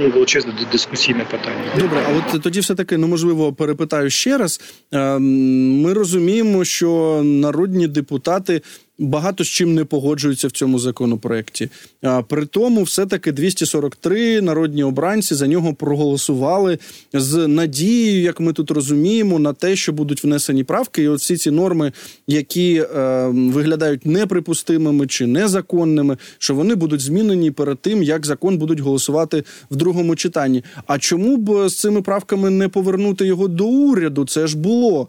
ну, 0.00 0.10
величезне 0.14 0.52
дискусійне 0.72 1.24
питання. 1.30 1.64
Добре, 1.78 1.98
а 2.08 2.34
от 2.34 2.42
тоді 2.42 2.60
все 2.60 2.74
таки 2.74 2.96
ну 2.96 3.06
можливо 3.06 3.52
перепитаю 3.52 4.10
ще 4.10 4.38
раз. 4.38 4.60
Ем, 4.92 5.37
ми 5.82 5.92
розуміємо, 5.92 6.64
що 6.64 7.22
народні 7.24 7.88
депутати 7.88 8.62
багато 8.98 9.44
з 9.44 9.48
чим 9.48 9.74
не 9.74 9.84
погоджуються 9.84 10.48
в 10.48 10.50
цьому 10.52 10.78
законопроекті. 10.78 11.70
А 12.02 12.22
при 12.22 12.46
тому, 12.46 12.82
все 12.82 13.06
таки 13.06 13.32
243 13.32 14.40
народні 14.40 14.82
обранці 14.82 15.34
за 15.34 15.46
нього 15.46 15.74
проголосували 15.74 16.78
з 17.12 17.46
надією, 17.46 18.22
як 18.22 18.40
ми 18.40 18.52
тут 18.52 18.70
розуміємо, 18.70 19.38
на 19.38 19.52
те, 19.52 19.76
що 19.76 19.92
будуть 19.92 20.24
внесені 20.24 20.64
правки, 20.64 21.02
і 21.02 21.14
всі 21.14 21.36
ці 21.36 21.50
норми, 21.50 21.92
які 22.26 22.84
е, 22.96 23.26
виглядають 23.28 24.06
неприпустимими 24.06 25.06
чи 25.06 25.26
незаконними, 25.26 26.16
що 26.38 26.54
вони 26.54 26.74
будуть 26.74 27.00
змінені 27.00 27.50
перед 27.50 27.78
тим, 27.78 28.02
як 28.02 28.26
закон 28.26 28.58
будуть 28.58 28.80
голосувати 28.80 29.44
в 29.70 29.76
другому 29.76 30.16
читанні. 30.16 30.64
А 30.86 30.98
чому 30.98 31.36
б 31.36 31.68
з 31.68 31.80
цими 31.80 32.02
правками 32.02 32.50
не 32.50 32.68
повернути 32.68 33.26
його 33.26 33.48
до 33.48 33.66
уряду? 33.66 34.24
Це 34.24 34.46
ж 34.46 34.58
було. 34.58 35.08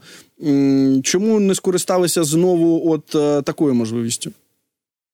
Чому 1.04 1.40
не 1.40 1.56
скористалися 1.56 2.24
знову 2.24 2.92
от 2.92 3.16
е, 3.16 3.42
такою 3.42 3.74
можливістю? 3.74 4.32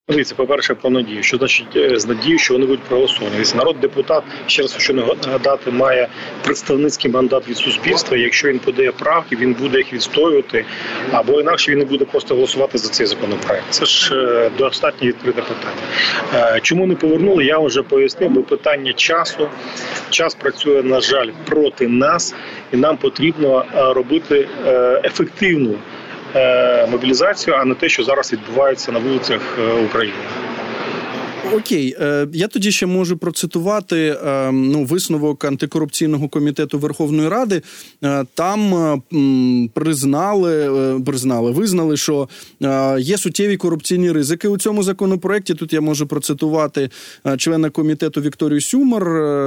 Дивіться, 0.10 0.36
по 0.36 0.46
перше, 0.46 0.76
про 0.76 0.90
надію. 0.90 1.24
Що 1.24 1.38
значить 1.38 1.76
е, 1.76 2.00
з 2.00 2.08
надією, 2.08 2.40
що 2.40 2.54
вони 2.54 2.66
будуть 2.66 2.84
проголосовані? 2.84 3.44
Народ 3.56 3.80
депутат 3.82 4.24
ще 4.48 4.62
раз 4.62 4.78
що 4.78 4.94
нагадати, 4.94 5.72
має 5.72 6.08
представницький 6.44 7.12
мандат 7.12 7.48
від 7.48 7.58
суспільства. 7.58 8.18
Якщо 8.18 8.48
він 8.48 8.60
подає 8.60 8.92
правки, 8.92 9.36
він 9.36 9.54
буде 9.54 9.78
їх 9.78 9.94
відстоювати, 9.94 10.66
або 11.12 11.42
інакше 11.42 11.72
він 11.72 11.80
не 11.80 11.86
буде 11.86 12.06
просто 12.06 12.36
голосувати 12.36 12.78
за 12.78 12.90
цей 12.90 13.06
законопроект. 13.06 13.66
Це 13.70 13.86
ж 13.86 14.16
е, 14.16 14.52
достатньо 14.58 15.08
відкрите 15.08 15.42
питання. 15.42 16.60
Чому 16.60 16.88
не 16.88 16.96
повернули? 16.96 17.46
Я 17.46 17.60
вже 17.60 17.82
пояснив, 17.82 18.30
бо 18.30 18.42
питання 18.44 18.94
часу. 18.94 19.50
Час 20.10 20.36
працює 20.36 20.84
на 20.84 21.02
жаль 21.02 21.30
проти 21.46 21.88
нас, 21.88 22.36
і 22.74 22.78
нам 22.78 22.98
потрібно 22.98 23.66
робити 23.74 24.48
ефективну. 25.04 25.76
Е, 26.36 26.88
мобілізацію, 26.88 27.56
а 27.60 27.65
не 27.65 27.75
те, 27.75 27.89
що 27.89 28.04
зараз 28.04 28.34
відбувається 28.34 28.92
на 28.92 29.00
вулицях 29.00 29.42
е, 29.60 29.86
України. 29.86 30.18
Окей, 31.54 31.96
е, 32.00 32.28
я 32.34 32.48
тоді 32.48 32.72
ще 32.72 32.86
можу 32.86 33.18
процитувати 33.18 34.18
е, 34.25 34.52
ну, 34.52 34.84
висновок 34.84 35.46
антикорупційного 35.46 36.28
комітету 36.28 36.80
Верховної 36.80 37.30
Ради. 37.30 37.62
Е, 38.04 38.25
там 38.34 39.02
признали, 39.74 40.70
признали, 41.06 41.52
визнали, 41.52 41.98
що 41.98 42.30
є 43.00 43.18
суттєві 43.18 43.58
корупційні 43.58 44.12
ризики 44.12 44.48
у 44.48 44.58
цьому 44.58 44.84
законопроекті. 44.84 45.54
Тут 45.54 45.74
я 45.74 45.82
можу 45.82 46.08
процитувати 46.08 46.90
члена 47.38 47.70
комітету 47.70 48.22
Вікторію 48.22 48.62
Сюмар. 48.62 49.04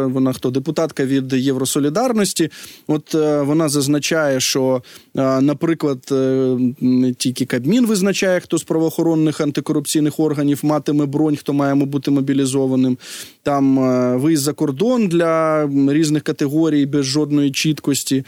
Вона 0.08 0.32
хто 0.32 0.50
депутатка 0.50 1.04
від 1.04 1.32
Євросолідарності. 1.32 2.50
От 2.86 3.14
вона 3.14 3.68
зазначає, 3.68 4.40
що, 4.40 4.82
наприклад, 5.40 5.98
тільки 7.16 7.44
Кабмін 7.44 7.86
визначає, 7.86 8.40
хто 8.40 8.58
з 8.58 8.62
правоохоронних 8.62 9.40
антикорупційних 9.40 10.20
органів 10.20 10.60
матиме 10.62 11.06
бронь, 11.06 11.36
хто 11.36 11.52
має 11.52 11.74
бути 11.88 12.10
мобілізованим. 12.10 12.98
Там 13.42 13.78
е, 13.78 14.16
виїзд 14.16 14.42
за 14.42 14.52
кордон 14.52 15.08
для 15.08 15.64
різних 15.88 16.22
категорій 16.22 16.86
без 16.86 17.04
жодної 17.04 17.50
чіткості. 17.50 18.24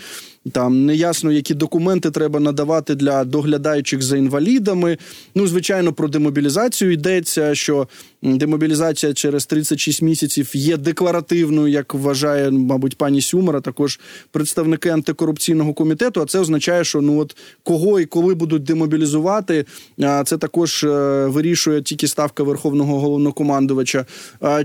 Там 0.53 0.87
неясно, 0.87 1.33
які 1.33 1.55
документи 1.55 2.11
треба 2.11 2.41
надавати 2.41 2.95
для 2.95 3.25
доглядаючих 3.25 4.03
за 4.03 4.17
інвалідами. 4.17 4.99
Ну, 5.35 5.47
звичайно, 5.47 5.93
про 5.93 6.09
демобілізацію 6.09 6.93
йдеться, 6.93 7.55
що 7.55 7.89
демобілізація 8.23 9.13
через 9.13 9.47
36 9.47 10.03
місяців 10.03 10.51
є 10.55 10.77
декларативною, 10.77 11.69
як 11.69 11.95
вважає, 11.95 12.51
мабуть, 12.51 12.97
пані 12.97 13.21
Сюмара, 13.21 13.61
також 13.61 14.01
представники 14.31 14.89
антикорупційного 14.89 15.75
комітету. 15.75 16.23
А 16.23 16.27
це 16.27 16.39
означає, 16.39 16.85
що 16.85 17.01
ну 17.01 17.19
от 17.19 17.37
кого 17.63 18.01
і 18.01 18.07
коли 18.07 18.35
будуть 18.35 18.63
демобілізувати, 18.63 19.65
це 20.25 20.39
також 20.39 20.85
е, 20.85 21.27
вирішує 21.27 21.83
тільки 21.83 22.09
ставка 22.09 22.43
верховного 22.43 23.01
головнокомандувача. 23.01 24.07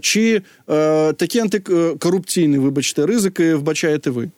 Чи 0.02 0.42
е, 0.70 1.14
такі 1.14 1.40
антикорупційні, 1.40 2.58
вибачте, 2.58 3.06
ризики 3.06 3.56
вбачаєте 3.56 4.10
ви? 4.10 4.30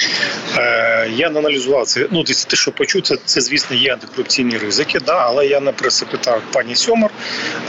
Е, 0.00 0.91
я 1.06 1.30
не 1.30 1.38
аналізував 1.38 1.86
це. 1.86 2.06
Ну, 2.10 2.24
те, 2.24 2.56
що 2.56 2.72
почув, 2.72 3.02
це, 3.02 3.16
це, 3.24 3.40
звісно, 3.40 3.76
є 3.76 3.92
антикорупційні 3.92 4.58
ризики, 4.58 4.98
да, 5.06 5.16
але 5.16 5.46
я 5.46 5.60
не 5.60 5.72
пресекретар 5.72 6.40
пані 6.52 6.74
Сьомар. 6.74 7.10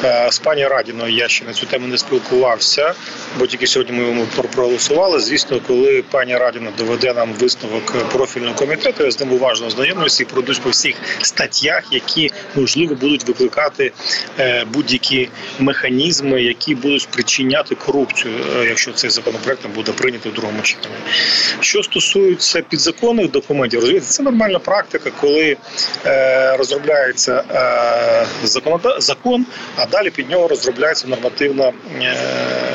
Е, 0.03 0.27
з 0.31 0.39
пані 0.39 0.67
Радіною 0.67 1.13
я 1.13 1.27
ще 1.27 1.45
на 1.45 1.53
цю 1.53 1.65
тему 1.65 1.87
не 1.87 1.97
спілкувався, 1.97 2.93
бо 3.39 3.47
тільки 3.47 3.67
сьогодні 3.67 3.97
ми 3.97 4.07
йому 4.07 4.25
проголосували. 4.25 5.19
Звісно, 5.19 5.61
коли 5.67 6.03
пані 6.11 6.37
Радіна 6.37 6.71
доведе 6.77 7.13
нам 7.13 7.33
висновок 7.33 8.09
профільного 8.11 8.55
комітету, 8.55 9.03
я 9.03 9.11
з 9.11 9.19
ним 9.19 9.33
уважно 9.33 9.67
ознайомлюся 9.67 10.23
і 10.23 10.25
пройдусь 10.25 10.59
по 10.59 10.69
всіх 10.69 10.95
статтях, 11.21 11.83
які 11.91 12.31
можливо 12.55 12.95
будуть 12.95 13.27
викликати 13.27 13.91
е, 14.39 14.65
будь-які 14.73 15.29
механізми, 15.59 16.43
які 16.43 16.75
будуть 16.75 17.01
спричиняти 17.01 17.75
корупцію, 17.75 18.33
якщо 18.67 18.91
цей 18.91 19.09
законопроект 19.09 19.67
буде 19.75 19.91
прийнятий 19.91 20.31
в 20.31 20.35
другому 20.35 20.61
читанні. 20.61 20.95
Що 21.59 21.83
стосується 21.83 22.61
підзаконних 22.61 23.22
документів, 23.27 23.79
розумієте, 23.79 24.07
це 24.07 24.23
нормальна 24.23 24.59
практика, 24.59 25.11
коли 25.21 25.57
е, 26.05 26.57
розробляється 26.57 27.43
е, 27.51 28.25
закон, 28.97 29.45
а 29.75 29.85
далі 29.85 30.09
під 30.09 30.29
нього 30.29 30.47
розробляється 30.47 31.07
нормативна 31.07 31.71
е, 32.01 32.15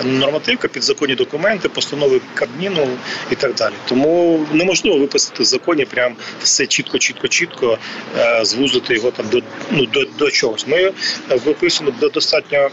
нормативка, 0.05 0.69
підзаконні 0.69 1.15
документи, 1.15 1.69
постанови 1.69 2.21
Кабміну 2.35 2.89
і 3.31 3.35
так 3.35 3.55
далі. 3.55 3.75
Тому 3.89 4.47
неможливо 4.53 4.99
виписати 4.99 5.43
в 5.43 5.47
законі 5.47 5.85
прям 5.85 6.15
все 6.43 6.67
чітко, 6.67 6.99
чітко, 6.99 7.29
чітко 7.29 7.79
е, 8.19 8.45
звузити 8.45 8.95
його 8.95 9.11
там 9.11 9.27
до 9.29 9.41
ну 9.71 9.87
до, 9.87 10.05
до 10.19 10.31
чогось. 10.31 10.67
Ми 10.67 10.93
виписуємо 11.29 11.97
достатньо. 12.13 12.59
Е, 12.59 12.71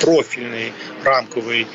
профільний 0.00 0.72
рамковий 1.04 1.66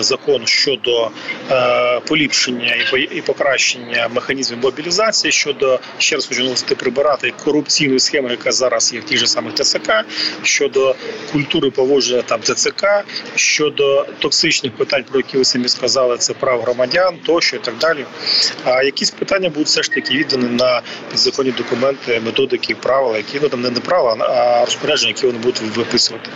закон 0.00 0.46
щодо 0.46 1.10
е, 1.50 2.00
поліпшення 2.00 2.74
і 3.12 3.20
покращення 3.20 4.08
механізмів 4.14 4.58
мобілізації 4.62 5.32
щодо 5.32 5.80
ще 5.98 6.16
раз 6.16 6.26
хочу 6.26 6.40
наголосити 6.40 6.74
прибирати 6.74 7.32
корупційну 7.44 7.98
схему, 7.98 8.30
яка 8.30 8.52
зараз 8.52 8.94
є 8.94 9.00
в 9.00 9.04
тій 9.04 9.16
же 9.16 9.26
самих 9.26 9.54
ТЦК, 9.54 9.92
щодо 10.42 10.94
культури 11.32 11.70
поводження 11.70 12.22
там 12.22 12.40
ТЦК, 12.40 12.86
щодо 13.34 14.06
токсичних 14.18 14.72
питань, 14.72 15.04
про 15.10 15.20
які 15.20 15.36
ви 15.38 15.44
самі 15.44 15.68
сказали, 15.68 16.18
це 16.18 16.34
прав 16.34 16.62
громадян, 16.62 17.16
тощо 17.26 17.56
і 17.56 17.58
так 17.58 17.74
далі. 17.78 18.04
А 18.64 18.82
якісь 18.82 19.10
питання 19.10 19.48
будуть 19.48 19.66
все 19.66 19.82
ж 19.82 19.90
таки 19.90 20.14
віддані 20.14 20.48
на 20.48 20.82
підзаконні 21.10 21.50
документи, 21.50 22.20
методики, 22.24 22.74
правила, 22.74 23.16
які 23.16 23.38
ну 23.42 23.48
там 23.48 23.62
не 23.62 23.70
правила, 23.70 24.26
а 24.28 24.64
розпорядження, 24.64 25.08
які 25.08 25.26
вони 25.26 25.38
будуть 25.38 25.60
виписувати. 25.60 26.30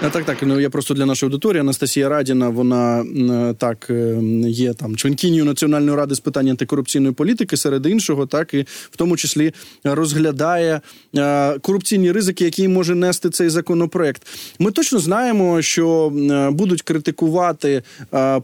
Так, 0.00 0.24
так. 0.24 0.38
Ну 0.42 0.60
я 0.60 0.70
просто 0.70 0.94
для 0.94 1.06
нашої 1.06 1.28
аудиторії 1.28 1.60
Анастасія 1.60 2.08
Радіна. 2.08 2.48
Вона 2.48 3.04
так 3.58 3.86
е, 3.90 4.18
є 4.44 4.74
там 4.74 4.96
членкинію 4.96 5.44
Національної 5.44 5.96
ради 5.96 6.14
з 6.14 6.20
питань 6.20 6.48
антикорупційної 6.48 7.14
політики, 7.14 7.56
серед 7.56 7.86
іншого, 7.86 8.26
так 8.26 8.54
і 8.54 8.66
в 8.90 8.96
тому 8.96 9.16
числі 9.16 9.52
розглядає 9.84 10.80
е, 11.16 11.58
корупційні 11.58 12.12
ризики, 12.12 12.44
які 12.44 12.68
може 12.68 12.94
нести 12.94 13.30
цей 13.30 13.48
законопроект. 13.48 14.26
Ми 14.58 14.70
точно 14.70 14.98
знаємо, 14.98 15.62
що 15.62 16.12
е, 16.30 16.50
будуть 16.50 16.82
критикувати 16.82 17.82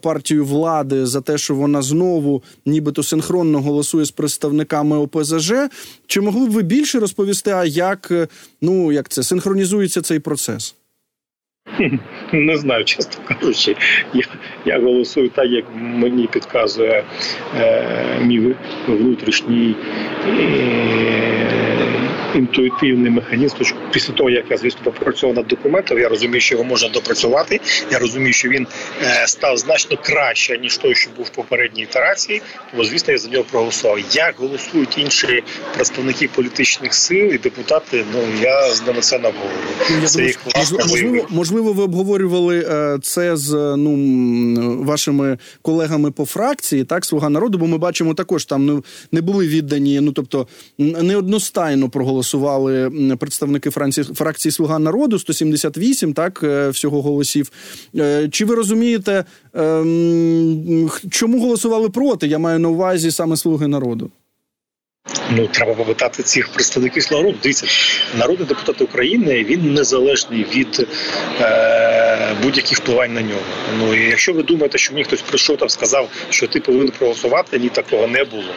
партію 0.03 0.45
влади 0.45 1.07
за 1.07 1.21
те, 1.21 1.39
що 1.39 1.55
вона 1.55 1.83
знову, 1.83 2.43
нібито 2.67 3.03
синхронно 3.03 3.63
голосує 3.63 4.05
з 4.05 4.11
представниками 4.11 4.97
ОПЗЖ. 4.97 5.53
Чи 6.07 6.21
могли 6.21 6.47
б 6.47 6.51
ви 6.51 6.63
більше 6.63 7.01
розповісти? 7.01 7.51
А 7.51 7.65
як 7.65 8.13
ну 8.61 8.93
як 8.93 9.09
це 9.09 9.23
синхронізується 9.23 10.03
цей 10.03 10.19
процес? 10.19 10.75
Не 12.33 12.57
знаю, 12.57 12.85
чесно 12.85 13.25
кажучи. 13.25 13.77
Я 14.15 14.25
я 14.65 14.81
голосую 14.81 15.29
так, 15.29 15.51
як 15.51 15.65
мені 15.75 16.27
підказує 16.27 17.05
е, 17.57 17.85
мій 18.21 18.55
внутрішній 18.89 19.75
е, 20.29 21.76
інтуїтивний 22.37 23.11
механізм. 23.11 23.57
Після 23.93 24.13
того, 24.13 24.31
як 24.31 24.45
я 24.51 24.57
звісно 24.57 24.81
попрацював 24.85 25.37
над 25.37 25.47
документом, 25.47 25.99
я 25.99 26.09
розумію, 26.09 26.41
що 26.41 26.55
його 26.55 26.65
можна 26.65 26.89
допрацювати. 26.89 27.61
Я 27.91 27.99
розумію, 27.99 28.33
що 28.33 28.49
він 28.49 28.67
е, 29.03 29.27
став 29.27 29.57
значно 29.57 29.99
краще 30.03 30.59
ніж 30.59 30.77
той, 30.77 30.95
що 30.95 31.11
був 31.17 31.27
в 31.27 31.31
попередній 31.31 31.83
ітерації. 31.83 32.43
Тому, 32.71 32.85
звісно, 32.85 33.13
я 33.13 33.19
за 33.19 33.29
нього 33.29 33.45
проголосував. 33.51 33.99
Як 34.13 34.35
голосують 34.39 34.99
інші 34.99 35.43
представники 35.75 36.29
політичних 36.29 36.95
сил 36.95 37.27
і 37.27 37.39
депутати, 37.39 38.05
ну 38.13 38.21
я 38.43 38.71
з 38.71 38.87
ними 38.87 39.01
це 39.01 40.23
їх 40.23 40.39
можливо, 40.79 41.27
можливо, 41.31 41.73
ви 41.73 41.83
обговорювали 41.83 42.67
е, 42.71 42.99
це 43.03 43.37
з 43.37 43.53
ну 43.77 44.83
вашими 44.83 45.39
колегами 45.63 46.11
по 46.11 46.25
фракції, 46.25 46.85
так 46.85 47.05
слуга 47.05 47.29
народу, 47.29 47.59
бо 47.59 47.67
ми 47.67 47.79
бачимо 47.79 48.15
також 48.15 48.45
там 48.45 48.83
не 49.13 49.21
були 49.21 49.49
віддані, 49.49 50.01
ну 50.01 50.13
тобто 50.13 50.47
неодностайно 50.79 51.89
проголосували 51.89 52.26
голосували 52.27 52.91
представники 53.17 53.71
Франції 53.71 54.07
фракції 54.15 54.53
Слуга 54.53 54.79
народу 54.79 55.19
178, 55.19 56.13
так 56.13 56.41
е, 56.43 56.69
всього 56.69 57.03
голосів. 57.03 57.51
Е, 57.97 58.29
чи 58.29 58.45
ви 58.45 58.55
розумієте, 58.55 59.25
ем, 59.55 60.91
чому 61.11 61.41
голосували 61.41 61.89
проти? 61.89 62.27
Я 62.27 62.39
маю 62.39 62.59
на 62.59 62.69
увазі 62.69 63.11
саме 63.11 63.37
слуги 63.37 63.67
народу. 63.67 64.11
Ну, 65.31 65.47
треба 65.47 65.75
попитати 65.75 66.23
цих 66.23 66.49
представників 66.49 67.09
народу. 67.13 67.39
Дивіться, 67.43 67.67
народний 68.19 68.49
депутат 68.49 68.83
України 68.83 69.45
він 69.45 69.75
незалежний 69.75 70.47
від 70.55 70.87
е, 71.41 71.96
будь-яких 72.43 72.79
впливань 72.79 73.15
на 73.15 73.23
нього. 73.23 73.41
Ну 73.79 73.95
і 73.95 74.09
якщо 74.09 74.33
ви 74.33 74.43
думаєте, 74.43 74.79
що 74.79 74.93
мені 74.93 75.05
хтось 75.05 75.23
прийшов 75.23 75.57
там, 75.57 75.69
сказав, 75.69 76.09
що 76.31 76.47
ти 76.47 76.61
повинен 76.61 76.91
проголосувати, 76.91 77.59
ні 77.59 77.69
такого 77.69 78.07
не 78.07 78.25
було. 78.25 78.55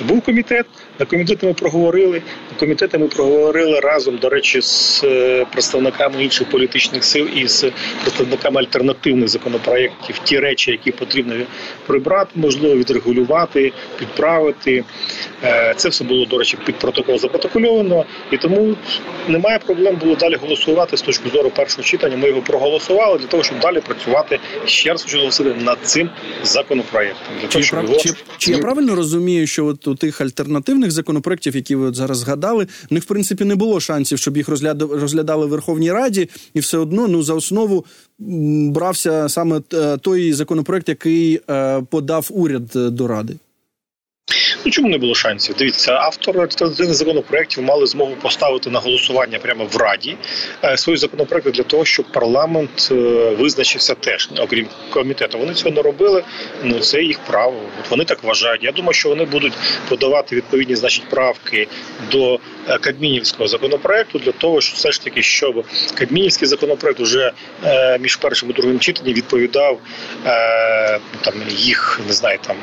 Був 0.00 0.22
комітет. 0.22 0.66
На 0.98 1.06
комітеті 1.06 1.46
ми 1.46 1.54
проговорили. 1.54 2.22
На 2.52 2.58
комітеті 2.58 2.98
ми 2.98 3.06
проговорили 3.06 3.80
разом, 3.80 4.16
до 4.16 4.28
речі, 4.28 4.60
з 4.62 5.04
е, 5.04 5.46
представниками 5.52 6.24
інших 6.24 6.50
політичних 6.50 7.04
сил 7.04 7.28
і 7.34 7.46
з 7.48 7.70
представниками 8.02 8.60
альтернативних 8.60 9.28
законопроєктів 9.28 10.18
ті 10.18 10.38
речі, 10.38 10.70
які 10.70 10.90
потрібно 10.90 11.34
прибрати, 11.86 12.30
можливо, 12.34 12.76
відрегулювати, 12.76 13.72
підправити. 13.98 14.84
Е, 15.44 15.74
це 15.76 15.88
все 15.88 16.04
було, 16.04 16.26
до 16.26 16.38
речі, 16.38 16.58
під 16.66 16.74
протокол 16.74 17.18
запротокольовано, 17.18 18.04
і 18.30 18.36
тому 18.36 18.76
немає 19.28 19.58
проблем 19.58 19.96
було 19.96 20.14
далі 20.14 20.34
голосувати 20.34 20.96
з 20.96 21.02
точки 21.02 21.28
зору 21.28 21.50
першого 21.50 21.82
читання. 21.82 22.16
Ми 22.16 22.28
його 22.28 22.42
проголосували 22.42 22.93
для 23.20 23.26
того, 23.26 23.42
щоб 23.42 23.60
далі 23.60 23.80
працювати 23.80 24.40
ще 24.64 24.90
раз 24.90 25.02
хочу 25.02 25.16
наголосити 25.16 25.54
над 25.54 25.78
цим 25.82 26.10
законопроєктом. 26.42 27.34
Для 27.40 27.48
того, 27.48 27.64
щоб 27.64 27.84
його... 27.84 27.96
чи, 27.96 28.10
чи 28.38 28.52
я 28.52 28.58
правильно 28.58 28.94
розумію, 28.94 29.46
що 29.46 29.66
от 29.66 29.86
у 29.86 29.94
тих 29.94 30.20
альтернативних 30.20 30.90
законопроєктів, 30.90 31.56
які 31.56 31.74
ви 31.74 31.86
от 31.86 31.94
зараз 31.94 32.18
згадали, 32.18 32.66
в 32.90 32.94
них 32.94 33.02
в 33.02 33.06
принципі 33.06 33.44
не 33.44 33.54
було 33.54 33.80
шансів, 33.80 34.18
щоб 34.18 34.36
їх 34.36 34.48
розглядали 34.78 35.46
в 35.46 35.48
Верховній 35.48 35.92
Раді, 35.92 36.28
і 36.54 36.60
все 36.60 36.78
одно 36.78 37.08
ну 37.08 37.22
за 37.22 37.34
основу 37.34 37.84
брався 38.68 39.28
саме 39.28 39.60
е, 39.74 39.96
той 39.96 40.32
законопроект, 40.32 40.88
який 40.88 41.40
е, 41.50 41.82
подав 41.90 42.28
уряд 42.30 42.76
е, 42.76 42.90
до 42.90 43.08
ради. 43.08 43.34
Ну 44.64 44.70
чому 44.70 44.88
не 44.88 44.98
було 44.98 45.14
шансів? 45.14 45.54
Дивіться, 45.58 45.92
автори 45.92 46.40
альтернативних 46.40 46.94
законопроєктів 46.94 47.62
мали 47.62 47.86
змогу 47.86 48.16
поставити 48.22 48.70
на 48.70 48.78
голосування 48.78 49.38
прямо 49.38 49.64
в 49.64 49.76
раді 49.76 50.16
е, 50.64 50.76
свої 50.76 50.96
законопроекти 50.96 51.50
для 51.50 51.62
того, 51.62 51.84
щоб 51.84 52.06
парламент 52.12 52.88
е, 52.90 52.94
визначився 53.38 53.94
теж, 53.94 54.28
окрім 54.38 54.66
комітету. 54.90 55.38
Вони 55.38 55.54
цього 55.54 55.70
не 55.70 55.82
робили. 55.82 56.24
Ну 56.62 56.78
це 56.78 57.02
їх 57.02 57.18
право. 57.18 57.56
От 57.80 57.90
вони 57.90 58.04
так 58.04 58.24
вважають. 58.24 58.64
Я 58.64 58.72
думаю, 58.72 58.92
що 58.92 59.08
вони 59.08 59.24
будуть 59.24 59.52
подавати 59.88 60.36
відповідні 60.36 60.76
значить 60.76 61.08
правки 61.10 61.68
до 62.12 62.40
е, 62.68 62.78
Кабмінівського 62.78 63.48
законопроекту 63.48 64.18
для 64.18 64.32
того, 64.32 64.60
щоб 64.60 64.76
все 64.76 64.92
ж 64.92 65.02
таки, 65.02 65.22
щоб 65.22 65.64
Кабмінівський 65.94 66.48
законопроект 66.48 67.00
вже 67.00 67.32
між 68.00 68.16
першим 68.16 68.50
і 68.50 68.52
другим 68.52 68.78
читанням 68.78 69.14
відповідав 69.14 69.78
там 71.20 71.34
їх 71.48 72.00
не 72.06 72.12
знаю 72.12 72.38
там 72.46 72.56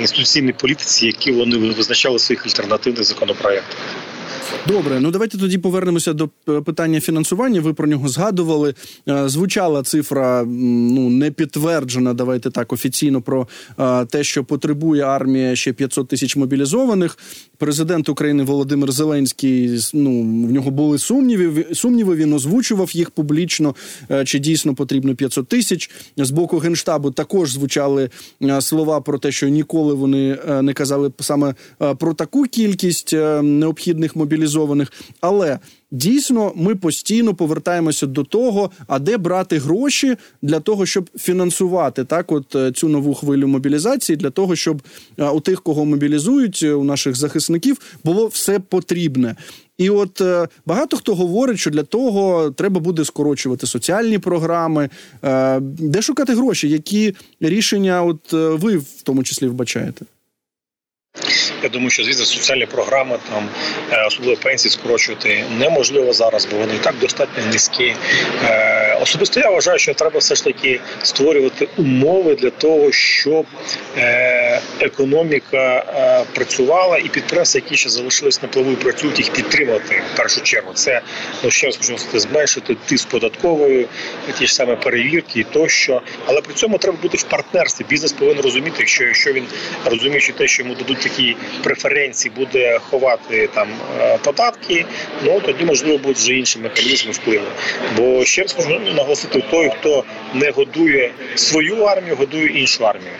інституційній 0.00 0.52
політиці 0.52 1.06
які 1.06 1.32
вони 1.32 1.56
визначали 1.56 2.16
в 2.16 2.20
своїх 2.20 2.46
альтернативних 2.46 3.04
законопроєктах. 3.04 3.78
Добре, 4.68 5.00
ну 5.00 5.10
давайте 5.10 5.38
тоді 5.38 5.58
повернемося 5.58 6.12
до 6.12 6.28
е, 6.48 6.60
питання 6.60 7.00
фінансування. 7.00 7.60
Ви 7.60 7.74
про 7.74 7.86
нього 7.86 8.08
згадували. 8.08 8.74
Е, 9.08 9.28
звучала 9.28 9.82
цифра 9.82 10.44
ну 10.44 11.10
не 11.10 11.30
підтверджена. 11.30 12.14
Давайте 12.14 12.50
так 12.50 12.72
офіційно 12.72 13.22
про 13.22 13.48
е, 13.78 14.04
те, 14.04 14.24
що 14.24 14.44
потребує 14.44 15.02
армія 15.02 15.56
ще 15.56 15.72
500 15.72 16.08
тисяч 16.08 16.36
мобілізованих. 16.36 17.18
Президент 17.56 18.08
України 18.08 18.42
Володимир 18.42 18.92
Зеленський 18.92 19.80
ну 19.92 20.22
в 20.22 20.52
нього 20.52 20.70
були 20.70 20.98
сумніви. 20.98 21.66
Сумніви 21.72 22.16
він 22.16 22.32
озвучував 22.32 22.96
їх 22.96 23.10
публічно. 23.10 23.74
Чи 24.24 24.38
дійсно 24.38 24.74
потрібно 24.74 25.14
500 25.14 25.48
тисяч 25.48 25.90
з 26.16 26.30
боку 26.30 26.58
генштабу? 26.58 27.10
Також 27.10 27.52
звучали 27.52 28.10
слова 28.60 29.00
про 29.00 29.18
те, 29.18 29.32
що 29.32 29.48
ніколи 29.48 29.94
вони 29.94 30.38
не 30.62 30.72
казали 30.72 31.12
саме 31.20 31.54
про 31.98 32.14
таку 32.14 32.42
кількість 32.42 33.12
необхідних 33.42 34.16
мобілізованих 34.16 34.27
мобілізованих. 34.28 34.92
Але 35.20 35.58
дійсно 35.90 36.52
ми 36.56 36.74
постійно 36.74 37.34
повертаємося 37.34 38.06
до 38.06 38.24
того, 38.24 38.70
а 38.86 38.98
де 38.98 39.16
брати 39.16 39.58
гроші 39.58 40.16
для 40.42 40.60
того, 40.60 40.86
щоб 40.86 41.10
фінансувати 41.18 42.04
так, 42.04 42.32
от 42.32 42.54
е, 42.54 42.72
цю 42.72 42.88
нову 42.88 43.14
хвилю 43.14 43.48
мобілізації, 43.48 44.16
для 44.16 44.30
того, 44.30 44.56
щоб 44.56 44.82
е, 45.18 45.28
у 45.28 45.40
тих, 45.40 45.62
кого 45.62 45.84
мобілізують, 45.84 46.62
у 46.62 46.84
наших 46.84 47.16
захисників, 47.16 47.78
було 48.04 48.26
все 48.26 48.58
потрібне. 48.58 49.36
І 49.78 49.90
от 49.90 50.20
е, 50.20 50.48
багато 50.66 50.96
хто 50.96 51.14
говорить, 51.14 51.58
що 51.58 51.70
для 51.70 51.82
того 51.82 52.50
треба 52.50 52.80
буде 52.80 53.04
скорочувати 53.04 53.66
соціальні 53.66 54.18
програми, 54.18 54.88
де 55.62 56.02
шукати 56.02 56.34
гроші, 56.34 56.68
які 56.68 57.14
рішення, 57.40 58.02
от 58.02 58.32
ви 58.32 58.76
в 58.76 59.02
тому 59.04 59.22
числі 59.22 59.48
вбачаєте. 59.48 60.04
Я 61.62 61.68
думаю, 61.68 61.90
що 61.90 62.04
звісно 62.04 62.24
соціальні 62.24 62.66
програми 62.66 63.18
там 63.32 63.48
е, 63.92 64.06
особливо 64.06 64.36
пенсії 64.36 64.72
скорочувати 64.72 65.44
неможливо 65.58 66.12
зараз, 66.12 66.46
бо 66.46 66.56
вони 66.56 66.74
і 66.74 66.78
так 66.78 66.94
достатньо 66.98 67.44
низькі. 67.52 67.94
Е, 68.44 68.98
особисто 69.02 69.40
я 69.40 69.50
вважаю, 69.50 69.78
що 69.78 69.94
треба 69.94 70.18
все 70.18 70.34
ж 70.34 70.44
таки 70.44 70.80
створювати 71.02 71.68
умови 71.76 72.34
для 72.34 72.50
того, 72.50 72.92
щоб 72.92 73.46
е, 73.98 74.37
економіка 74.80 75.84
е, 75.88 76.24
працювала, 76.34 76.98
і 76.98 77.08
підприємства, 77.08 77.60
які 77.64 77.76
ще 77.76 77.88
залишились 77.88 78.42
на 78.42 78.48
плаву, 78.48 78.74
працюють 78.74 79.18
їх 79.18 79.32
підтримати 79.32 80.02
в 80.14 80.16
першу 80.16 80.40
чергу. 80.40 80.72
Це 80.74 81.00
ну 81.44 81.50
ще 81.50 81.66
раз 81.66 81.74
сказати, 81.74 82.20
зменшити 82.20 82.76
тиск 82.86 83.08
податкової, 83.08 83.86
ті 84.38 84.46
ж 84.46 84.54
саме 84.54 84.76
перевірки 84.76 85.46
тощо. 85.52 86.02
Але 86.26 86.40
при 86.40 86.54
цьому 86.54 86.78
треба 86.78 86.98
бути 87.02 87.16
в 87.16 87.22
партнерстві. 87.22 87.84
Бізнес 87.88 88.12
повинен 88.12 88.42
розуміти, 88.42 88.86
що 88.86 89.04
якщо 89.04 89.32
він 89.32 89.44
розуміє, 89.84 90.20
що 90.20 90.32
те, 90.32 90.48
що 90.48 90.62
йому 90.62 90.74
дадуть 90.74 91.00
такі 91.00 91.36
преференції, 91.62 92.32
буде 92.36 92.78
ховати 92.90 93.48
там 93.54 93.68
е, 94.00 94.18
податки, 94.24 94.84
ну 95.24 95.40
тоді 95.40 95.64
можливо 95.64 95.98
будуть 95.98 96.16
вже 96.16 96.34
інші 96.34 96.58
механізми 96.58 97.12
впливу. 97.12 97.46
Бо 97.96 98.24
ще 98.24 98.42
раз 98.42 98.56
можу 98.56 98.80
наголосити, 98.80 99.44
той, 99.50 99.70
хто 99.78 100.04
не 100.34 100.50
годує 100.50 101.10
свою 101.34 101.82
армію, 101.82 102.16
годує 102.16 102.46
іншу 102.46 102.86
армію. 102.86 103.12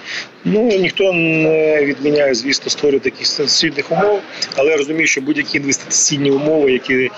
Ну 0.44 0.62
ніхто 0.62 1.12
не 1.28 1.84
відміняє, 1.84 2.34
звісно, 2.34 2.70
створювати 2.70 3.10
таких 3.10 3.26
сильних 3.26 3.92
умов, 3.92 4.20
але 4.56 4.70
я 4.70 4.76
розумію, 4.76 5.06
що 5.06 5.20
будь-які 5.20 5.58
інвестиційні 5.58 6.30
умови, 6.30 6.72
які 6.72 7.10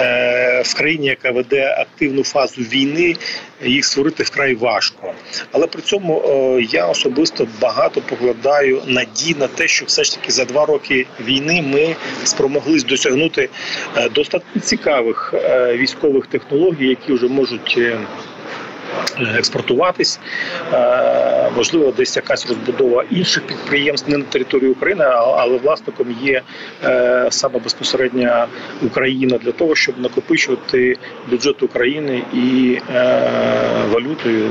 е, 0.00 0.62
в 0.64 0.74
країні, 0.74 1.06
яка 1.06 1.30
веде 1.30 1.76
активну 1.78 2.24
фазу 2.24 2.62
війни, 2.62 3.16
їх 3.64 3.84
створити 3.84 4.22
вкрай 4.22 4.54
важко. 4.54 5.12
Але 5.52 5.66
при 5.66 5.82
цьому 5.82 6.22
е, 6.22 6.62
я 6.70 6.86
особисто 6.86 7.46
багато 7.60 8.00
покладаю 8.00 8.82
надій 8.86 9.36
на 9.38 9.46
те, 9.46 9.68
що 9.68 9.84
все 9.84 10.04
ж 10.04 10.16
таки 10.16 10.32
за 10.32 10.44
два 10.44 10.66
роки 10.66 11.06
війни 11.24 11.62
ми 11.62 11.96
спромоглись 12.24 12.84
досягнути 12.84 13.48
е, 13.96 14.08
достатньо 14.08 14.60
цікавих 14.60 15.34
е, 15.34 15.76
військових 15.76 16.26
технологій, 16.26 16.88
які 16.88 17.12
вже 17.12 17.28
можуть. 17.28 17.78
Е, 19.20 19.38
експортуватись. 19.38 20.20
Е, 20.72 21.50
можливо, 21.56 21.92
десь 21.96 22.16
якась 22.16 22.46
розбудова 22.46 23.04
інших 23.10 23.46
підприємств 23.46 24.10
не 24.10 24.16
на 24.16 24.24
території 24.24 24.70
України, 24.70 25.04
але 25.14 25.58
власником 25.58 26.16
є 26.22 26.42
е, 26.84 27.26
саме 27.30 27.58
безпосередня 27.58 28.46
Україна 28.82 29.38
для 29.38 29.52
того, 29.52 29.74
щоб 29.74 29.98
накопичувати 29.98 30.96
бюджет 31.30 31.62
України 31.62 32.22
і 32.34 32.78
валютою 33.90 34.50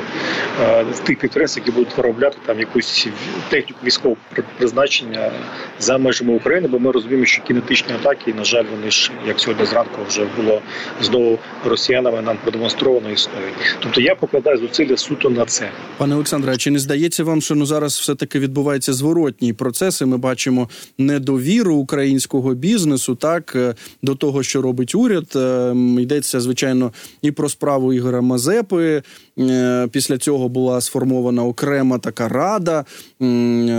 тих 1.04 1.20
підприємств, 1.20 1.60
які 1.60 1.72
будуть 1.72 1.98
виробляти 1.98 2.38
там 2.46 2.60
якусь 2.60 3.08
техніку 3.50 3.80
військового 3.84 4.22
призначення 4.58 5.32
за 5.80 5.98
межами 5.98 6.34
України, 6.34 6.68
бо 6.68 6.80
ми 6.80 6.92
розуміємо, 6.92 7.26
що 7.26 7.44
кінетичні 7.44 7.94
атаки, 7.94 8.34
на 8.34 8.44
жаль, 8.44 8.66
вони 8.72 8.92
ж 8.92 9.12
як 9.28 9.40
сьогодні 9.40 9.66
зранку 9.66 10.02
вже 10.08 10.26
було 10.38 10.62
знову 11.02 11.40
росіянами 11.66 12.22
нам 12.22 12.38
продемонстровано 12.38 13.10
існують. 13.10 13.78
Тобто 13.80 14.02
я 14.02 14.16
покладаю 14.32 14.68
зусилля 14.68 14.98
суто 14.98 15.30
на 15.30 15.46
це, 15.46 15.70
пане 15.98 16.16
Олександре. 16.16 16.54
А 16.54 16.58
чи 16.58 16.72
не 16.72 16.80
здається 16.80 17.24
вам, 17.24 17.42
що 17.42 17.56
ну 17.56 17.66
зараз 17.66 18.00
все 18.00 18.16
таки 18.16 18.40
відбувається 18.40 18.94
зворотній 18.94 19.54
процес, 19.54 20.02
і 20.02 20.06
Ми 20.06 20.18
бачимо 20.18 20.70
недовіру 20.98 21.76
українського 21.76 22.54
бізнесу, 22.54 23.16
так 23.16 23.54
е, 23.56 23.76
до 24.02 24.16
того, 24.16 24.44
що 24.44 24.62
робить 24.62 24.96
уряд. 24.96 25.26
Е, 25.36 25.74
йдеться 26.00 26.40
звичайно 26.40 26.94
і 27.22 27.32
про 27.32 27.50
справу 27.50 27.94
Ігоря 27.94 28.22
Мазепи. 28.22 29.04
Е, 29.40 29.88
після 29.92 30.18
цього 30.18 30.50
була 30.50 30.82
сформована 30.82 31.46
окрема 31.46 31.98
така 31.98 32.28
рада, 32.28 32.86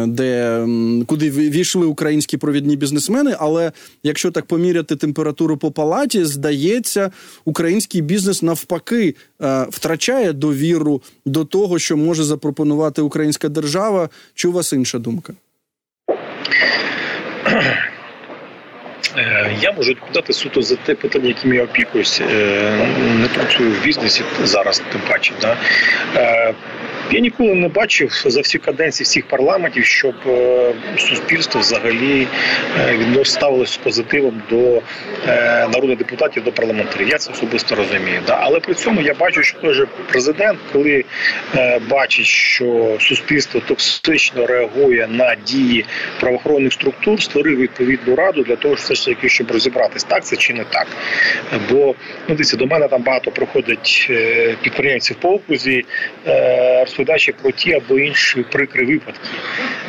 де 0.07 0.67
куди 1.07 1.31
війшли 1.31 1.87
українські 1.87 2.37
провідні 2.37 2.77
бізнесмени. 2.77 3.37
Але 3.39 3.73
якщо 4.03 4.31
так 4.31 4.47
поміряти 4.47 4.97
температуру 4.97 5.57
по 5.57 5.71
палаті, 5.71 6.25
здається, 6.25 7.11
український 7.45 8.03
бізнес 8.03 8.43
навпаки 8.43 9.15
втрачає 9.69 10.33
довіру 10.41 11.03
до 11.27 11.45
того, 11.45 11.79
що 11.79 11.97
може 11.97 12.25
запропонувати 12.25 13.03
українська 13.03 13.49
держава. 13.49 14.09
Чи 14.35 14.49
у 14.49 14.53
вас 14.53 14.73
інша 14.73 14.99
думка? 14.99 15.33
Е, 19.17 19.57
я 19.61 19.73
можу 19.73 19.91
відповідати 19.91 20.33
суто 20.33 20.63
за 20.63 20.77
те 20.77 20.95
питання, 20.95 21.29
яким 21.29 21.55
я 21.55 21.65
опікуюсь. 21.65 22.21
Е, 22.21 22.89
не 23.21 23.29
працюю 23.29 23.71
в 23.71 23.85
бізнесі 23.85 24.23
зараз, 24.45 24.83
тим 24.93 25.01
паче. 25.09 25.33
Да? 25.41 25.57
Я 27.13 27.21
ніколи 27.21 27.55
не 27.55 27.69
бачив 27.69 28.23
за 28.27 28.41
всі 28.41 28.59
каденції 28.59 29.05
всіх 29.05 29.27
парламентів, 29.27 29.85
щоб 29.85 30.15
е, 30.27 30.73
суспільство 30.99 31.61
взагалі 31.61 32.27
е, 33.19 33.25
ставилось 33.25 33.71
з 33.71 33.77
позитивом 33.77 34.43
до 34.51 34.83
е, 35.29 35.69
народних 35.73 35.99
депутатів, 35.99 36.45
до 36.45 36.53
парламентарів. 36.53 37.09
Я 37.09 37.19
це 37.19 37.33
особисто 37.33 37.75
розумію. 37.75 38.21
Але 38.29 38.61
при 38.61 38.75
цьому 38.75 39.01
я 39.01 39.15
бачу, 39.15 39.43
що 39.43 39.59
той 39.59 39.75
же 39.75 39.87
президент, 40.09 40.59
коли 40.73 41.05
бачить, 41.89 42.27
що 42.27 42.97
суспільство 43.01 43.61
токсично 43.61 44.47
реагує 44.47 45.07
на 45.07 45.35
дії 45.35 45.85
правоохоронних 46.21 46.73
структур, 46.73 47.23
створив 47.23 47.59
відповідну 47.59 48.15
раду 48.17 48.43
для 48.43 48.57
того, 48.57 48.75
все 48.75 48.95
ж 48.95 49.05
таки, 49.05 49.29
щоб 49.29 49.51
розібратись, 49.51 50.05
так 50.05 50.25
це 50.25 50.37
чи 50.37 50.55
не 50.55 50.65
так. 50.65 50.87
Бо 51.71 51.95
ну 52.29 52.35
дивіться, 52.35 52.57
до 52.57 52.67
мене 52.67 52.89
там 52.89 53.03
багато 53.03 53.31
проходить 53.31 54.11
підприємців 54.63 55.17
по 55.17 55.29
окрузі 55.29 55.85
розповідаючи 57.01 57.33
про 57.33 57.51
ті 57.51 57.73
або 57.73 57.99
інші 57.99 58.43
прикри 58.43 58.85
випадки 58.85 59.29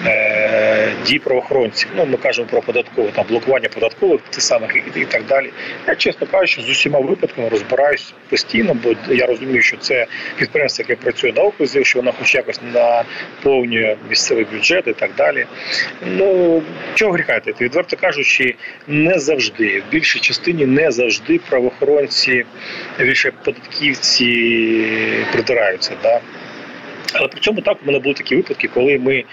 е, 0.05 0.91
дій 1.05 1.19
правоохоронців. 1.19 1.89
Ну 1.95 2.05
ми 2.05 2.17
кажемо 2.17 2.47
про 2.51 2.61
податкове 2.61 3.11
там 3.11 3.25
блокування 3.29 3.69
податкових 3.69 4.21
тих 4.21 4.41
самих 4.41 4.75
і, 4.75 4.99
і 4.99 5.05
так 5.05 5.25
далі. 5.25 5.49
Я 5.87 5.95
чесно 5.95 6.27
кажучи, 6.27 6.61
з 6.61 6.69
усіма 6.69 6.99
випадками 6.99 7.49
розбираюсь 7.49 8.13
постійно, 8.29 8.73
бо 8.83 9.13
я 9.13 9.25
розумію, 9.25 9.61
що 9.61 9.77
це 9.77 10.07
підприємство, 10.35 10.85
яке 10.89 11.01
працює 11.01 11.33
на 11.35 11.41
окрузі, 11.41 11.83
що 11.83 11.99
воно 11.99 12.11
хоч 12.11 12.35
якось 12.35 12.59
наповнює 12.73 13.95
місцевий 14.09 14.45
бюджет 14.53 14.87
і 14.87 14.93
так 14.93 15.11
далі. 15.17 15.45
Ну 16.05 16.61
чого 16.95 17.11
гріха 17.11 17.41
відверто 17.61 17.97
кажучи, 17.97 18.55
не 18.87 19.19
завжди 19.19 19.83
в 19.87 19.91
більшій 19.91 20.19
частині 20.19 20.65
не 20.65 20.91
завжди 20.91 21.39
правоохоронці 21.49 22.45
більше 22.99 23.31
податківці 23.43 24.31
придираються. 25.31 25.91
Да? 26.03 26.21
Але 27.13 27.27
при 27.27 27.39
цьому 27.39 27.61
так 27.61 27.77
у 27.83 27.85
мене 27.85 27.99
були 27.99 28.15
такі 28.15 28.35
випадки, 28.35 28.69
коли 28.73 28.97
ми 28.97 29.23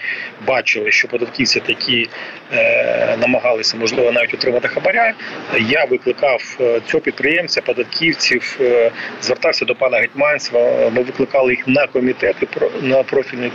бачили, 0.47 0.91
що 0.91 1.07
податківці 1.07 1.59
такі 1.59 2.09
е, 2.53 3.17
намагалися 3.21 3.77
можливо 3.77 4.11
навіть 4.11 4.33
отримати 4.33 4.67
хабаря. 4.67 5.13
Я 5.59 5.85
викликав 5.85 6.57
е, 6.61 6.81
цього 6.87 7.01
підприємця, 7.01 7.61
податківців, 7.61 8.57
е, 8.61 8.91
звертався 9.21 9.65
до 9.65 9.75
пана 9.75 9.97
Гетьманцева. 9.97 10.89
Ми 10.89 11.03
викликали 11.03 11.51
їх 11.51 11.67
на 11.67 11.87
комітети 11.87 12.47
на 12.81 13.03
профільний 13.03 13.51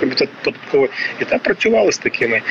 комітет 0.00 0.28
податковий 0.44 0.90
і 1.20 1.24
там 1.24 1.38
працювали 1.38 1.92
з 1.92 1.98
такими. 1.98 2.42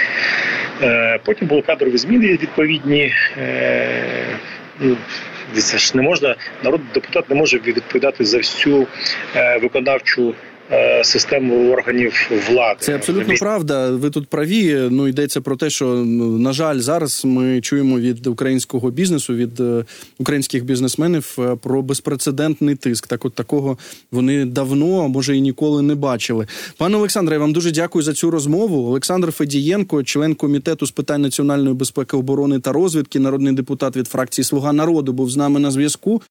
Е, 0.81 1.19
потім 1.23 1.47
були 1.47 1.61
кадрові 1.61 1.97
зміни 1.97 2.27
відповідні. 2.27 3.13
Е, 3.37 4.37
ну, 4.79 4.97
це 5.55 5.77
ж 5.77 5.91
не 5.97 6.01
можна, 6.01 6.35
народний 6.63 6.89
депутат 6.93 7.29
не 7.29 7.35
може 7.35 7.57
відповідати 7.57 8.25
за 8.25 8.37
всю 8.37 8.87
е, 9.35 9.57
виконавчу 9.57 10.35
систему 11.03 11.71
органів 11.71 12.29
влади. 12.49 12.77
Це 12.79 12.95
абсолютно 12.95 13.33
правда. 13.39 13.91
Ви 13.91 14.09
тут 14.09 14.27
праві. 14.27 14.87
Ну 14.91 15.07
йдеться 15.07 15.41
про 15.41 15.55
те, 15.55 15.69
що 15.69 15.85
ну, 15.85 16.37
на 16.37 16.53
жаль, 16.53 16.79
зараз 16.79 17.25
ми 17.25 17.61
чуємо 17.61 17.99
від 17.99 18.27
українського 18.27 18.91
бізнесу, 18.91 19.33
від 19.33 19.59
е, 19.59 19.85
українських 20.19 20.65
бізнесменів 20.65 21.35
е, 21.39 21.55
про 21.55 21.81
безпрецедентний 21.81 22.75
тиск. 22.75 23.07
Так, 23.07 23.25
от 23.25 23.33
такого 23.33 23.77
вони 24.11 24.45
давно, 24.45 25.03
а 25.03 25.07
може 25.07 25.37
і 25.37 25.41
ніколи 25.41 25.81
не 25.81 25.95
бачили. 25.95 26.47
Пане 26.77 26.97
Олександре, 26.97 27.35
я 27.35 27.39
вам 27.39 27.53
дуже 27.53 27.71
дякую 27.71 28.03
за 28.03 28.13
цю 28.13 28.31
розмову. 28.31 28.87
Олександр 28.87 29.31
Федієнко, 29.31 30.03
член 30.03 30.35
комітету 30.35 30.85
з 30.85 30.91
питань 30.91 31.21
національної 31.21 31.75
безпеки, 31.75 32.17
оборони 32.17 32.59
та 32.59 32.71
розвідки, 32.71 33.19
народний 33.19 33.53
депутат 33.53 33.97
від 33.97 34.07
фракції 34.07 34.45
Слуга 34.45 34.73
народу, 34.73 35.13
був 35.13 35.29
з 35.29 35.37
нами 35.37 35.59
на 35.59 35.71
зв'язку. 35.71 36.21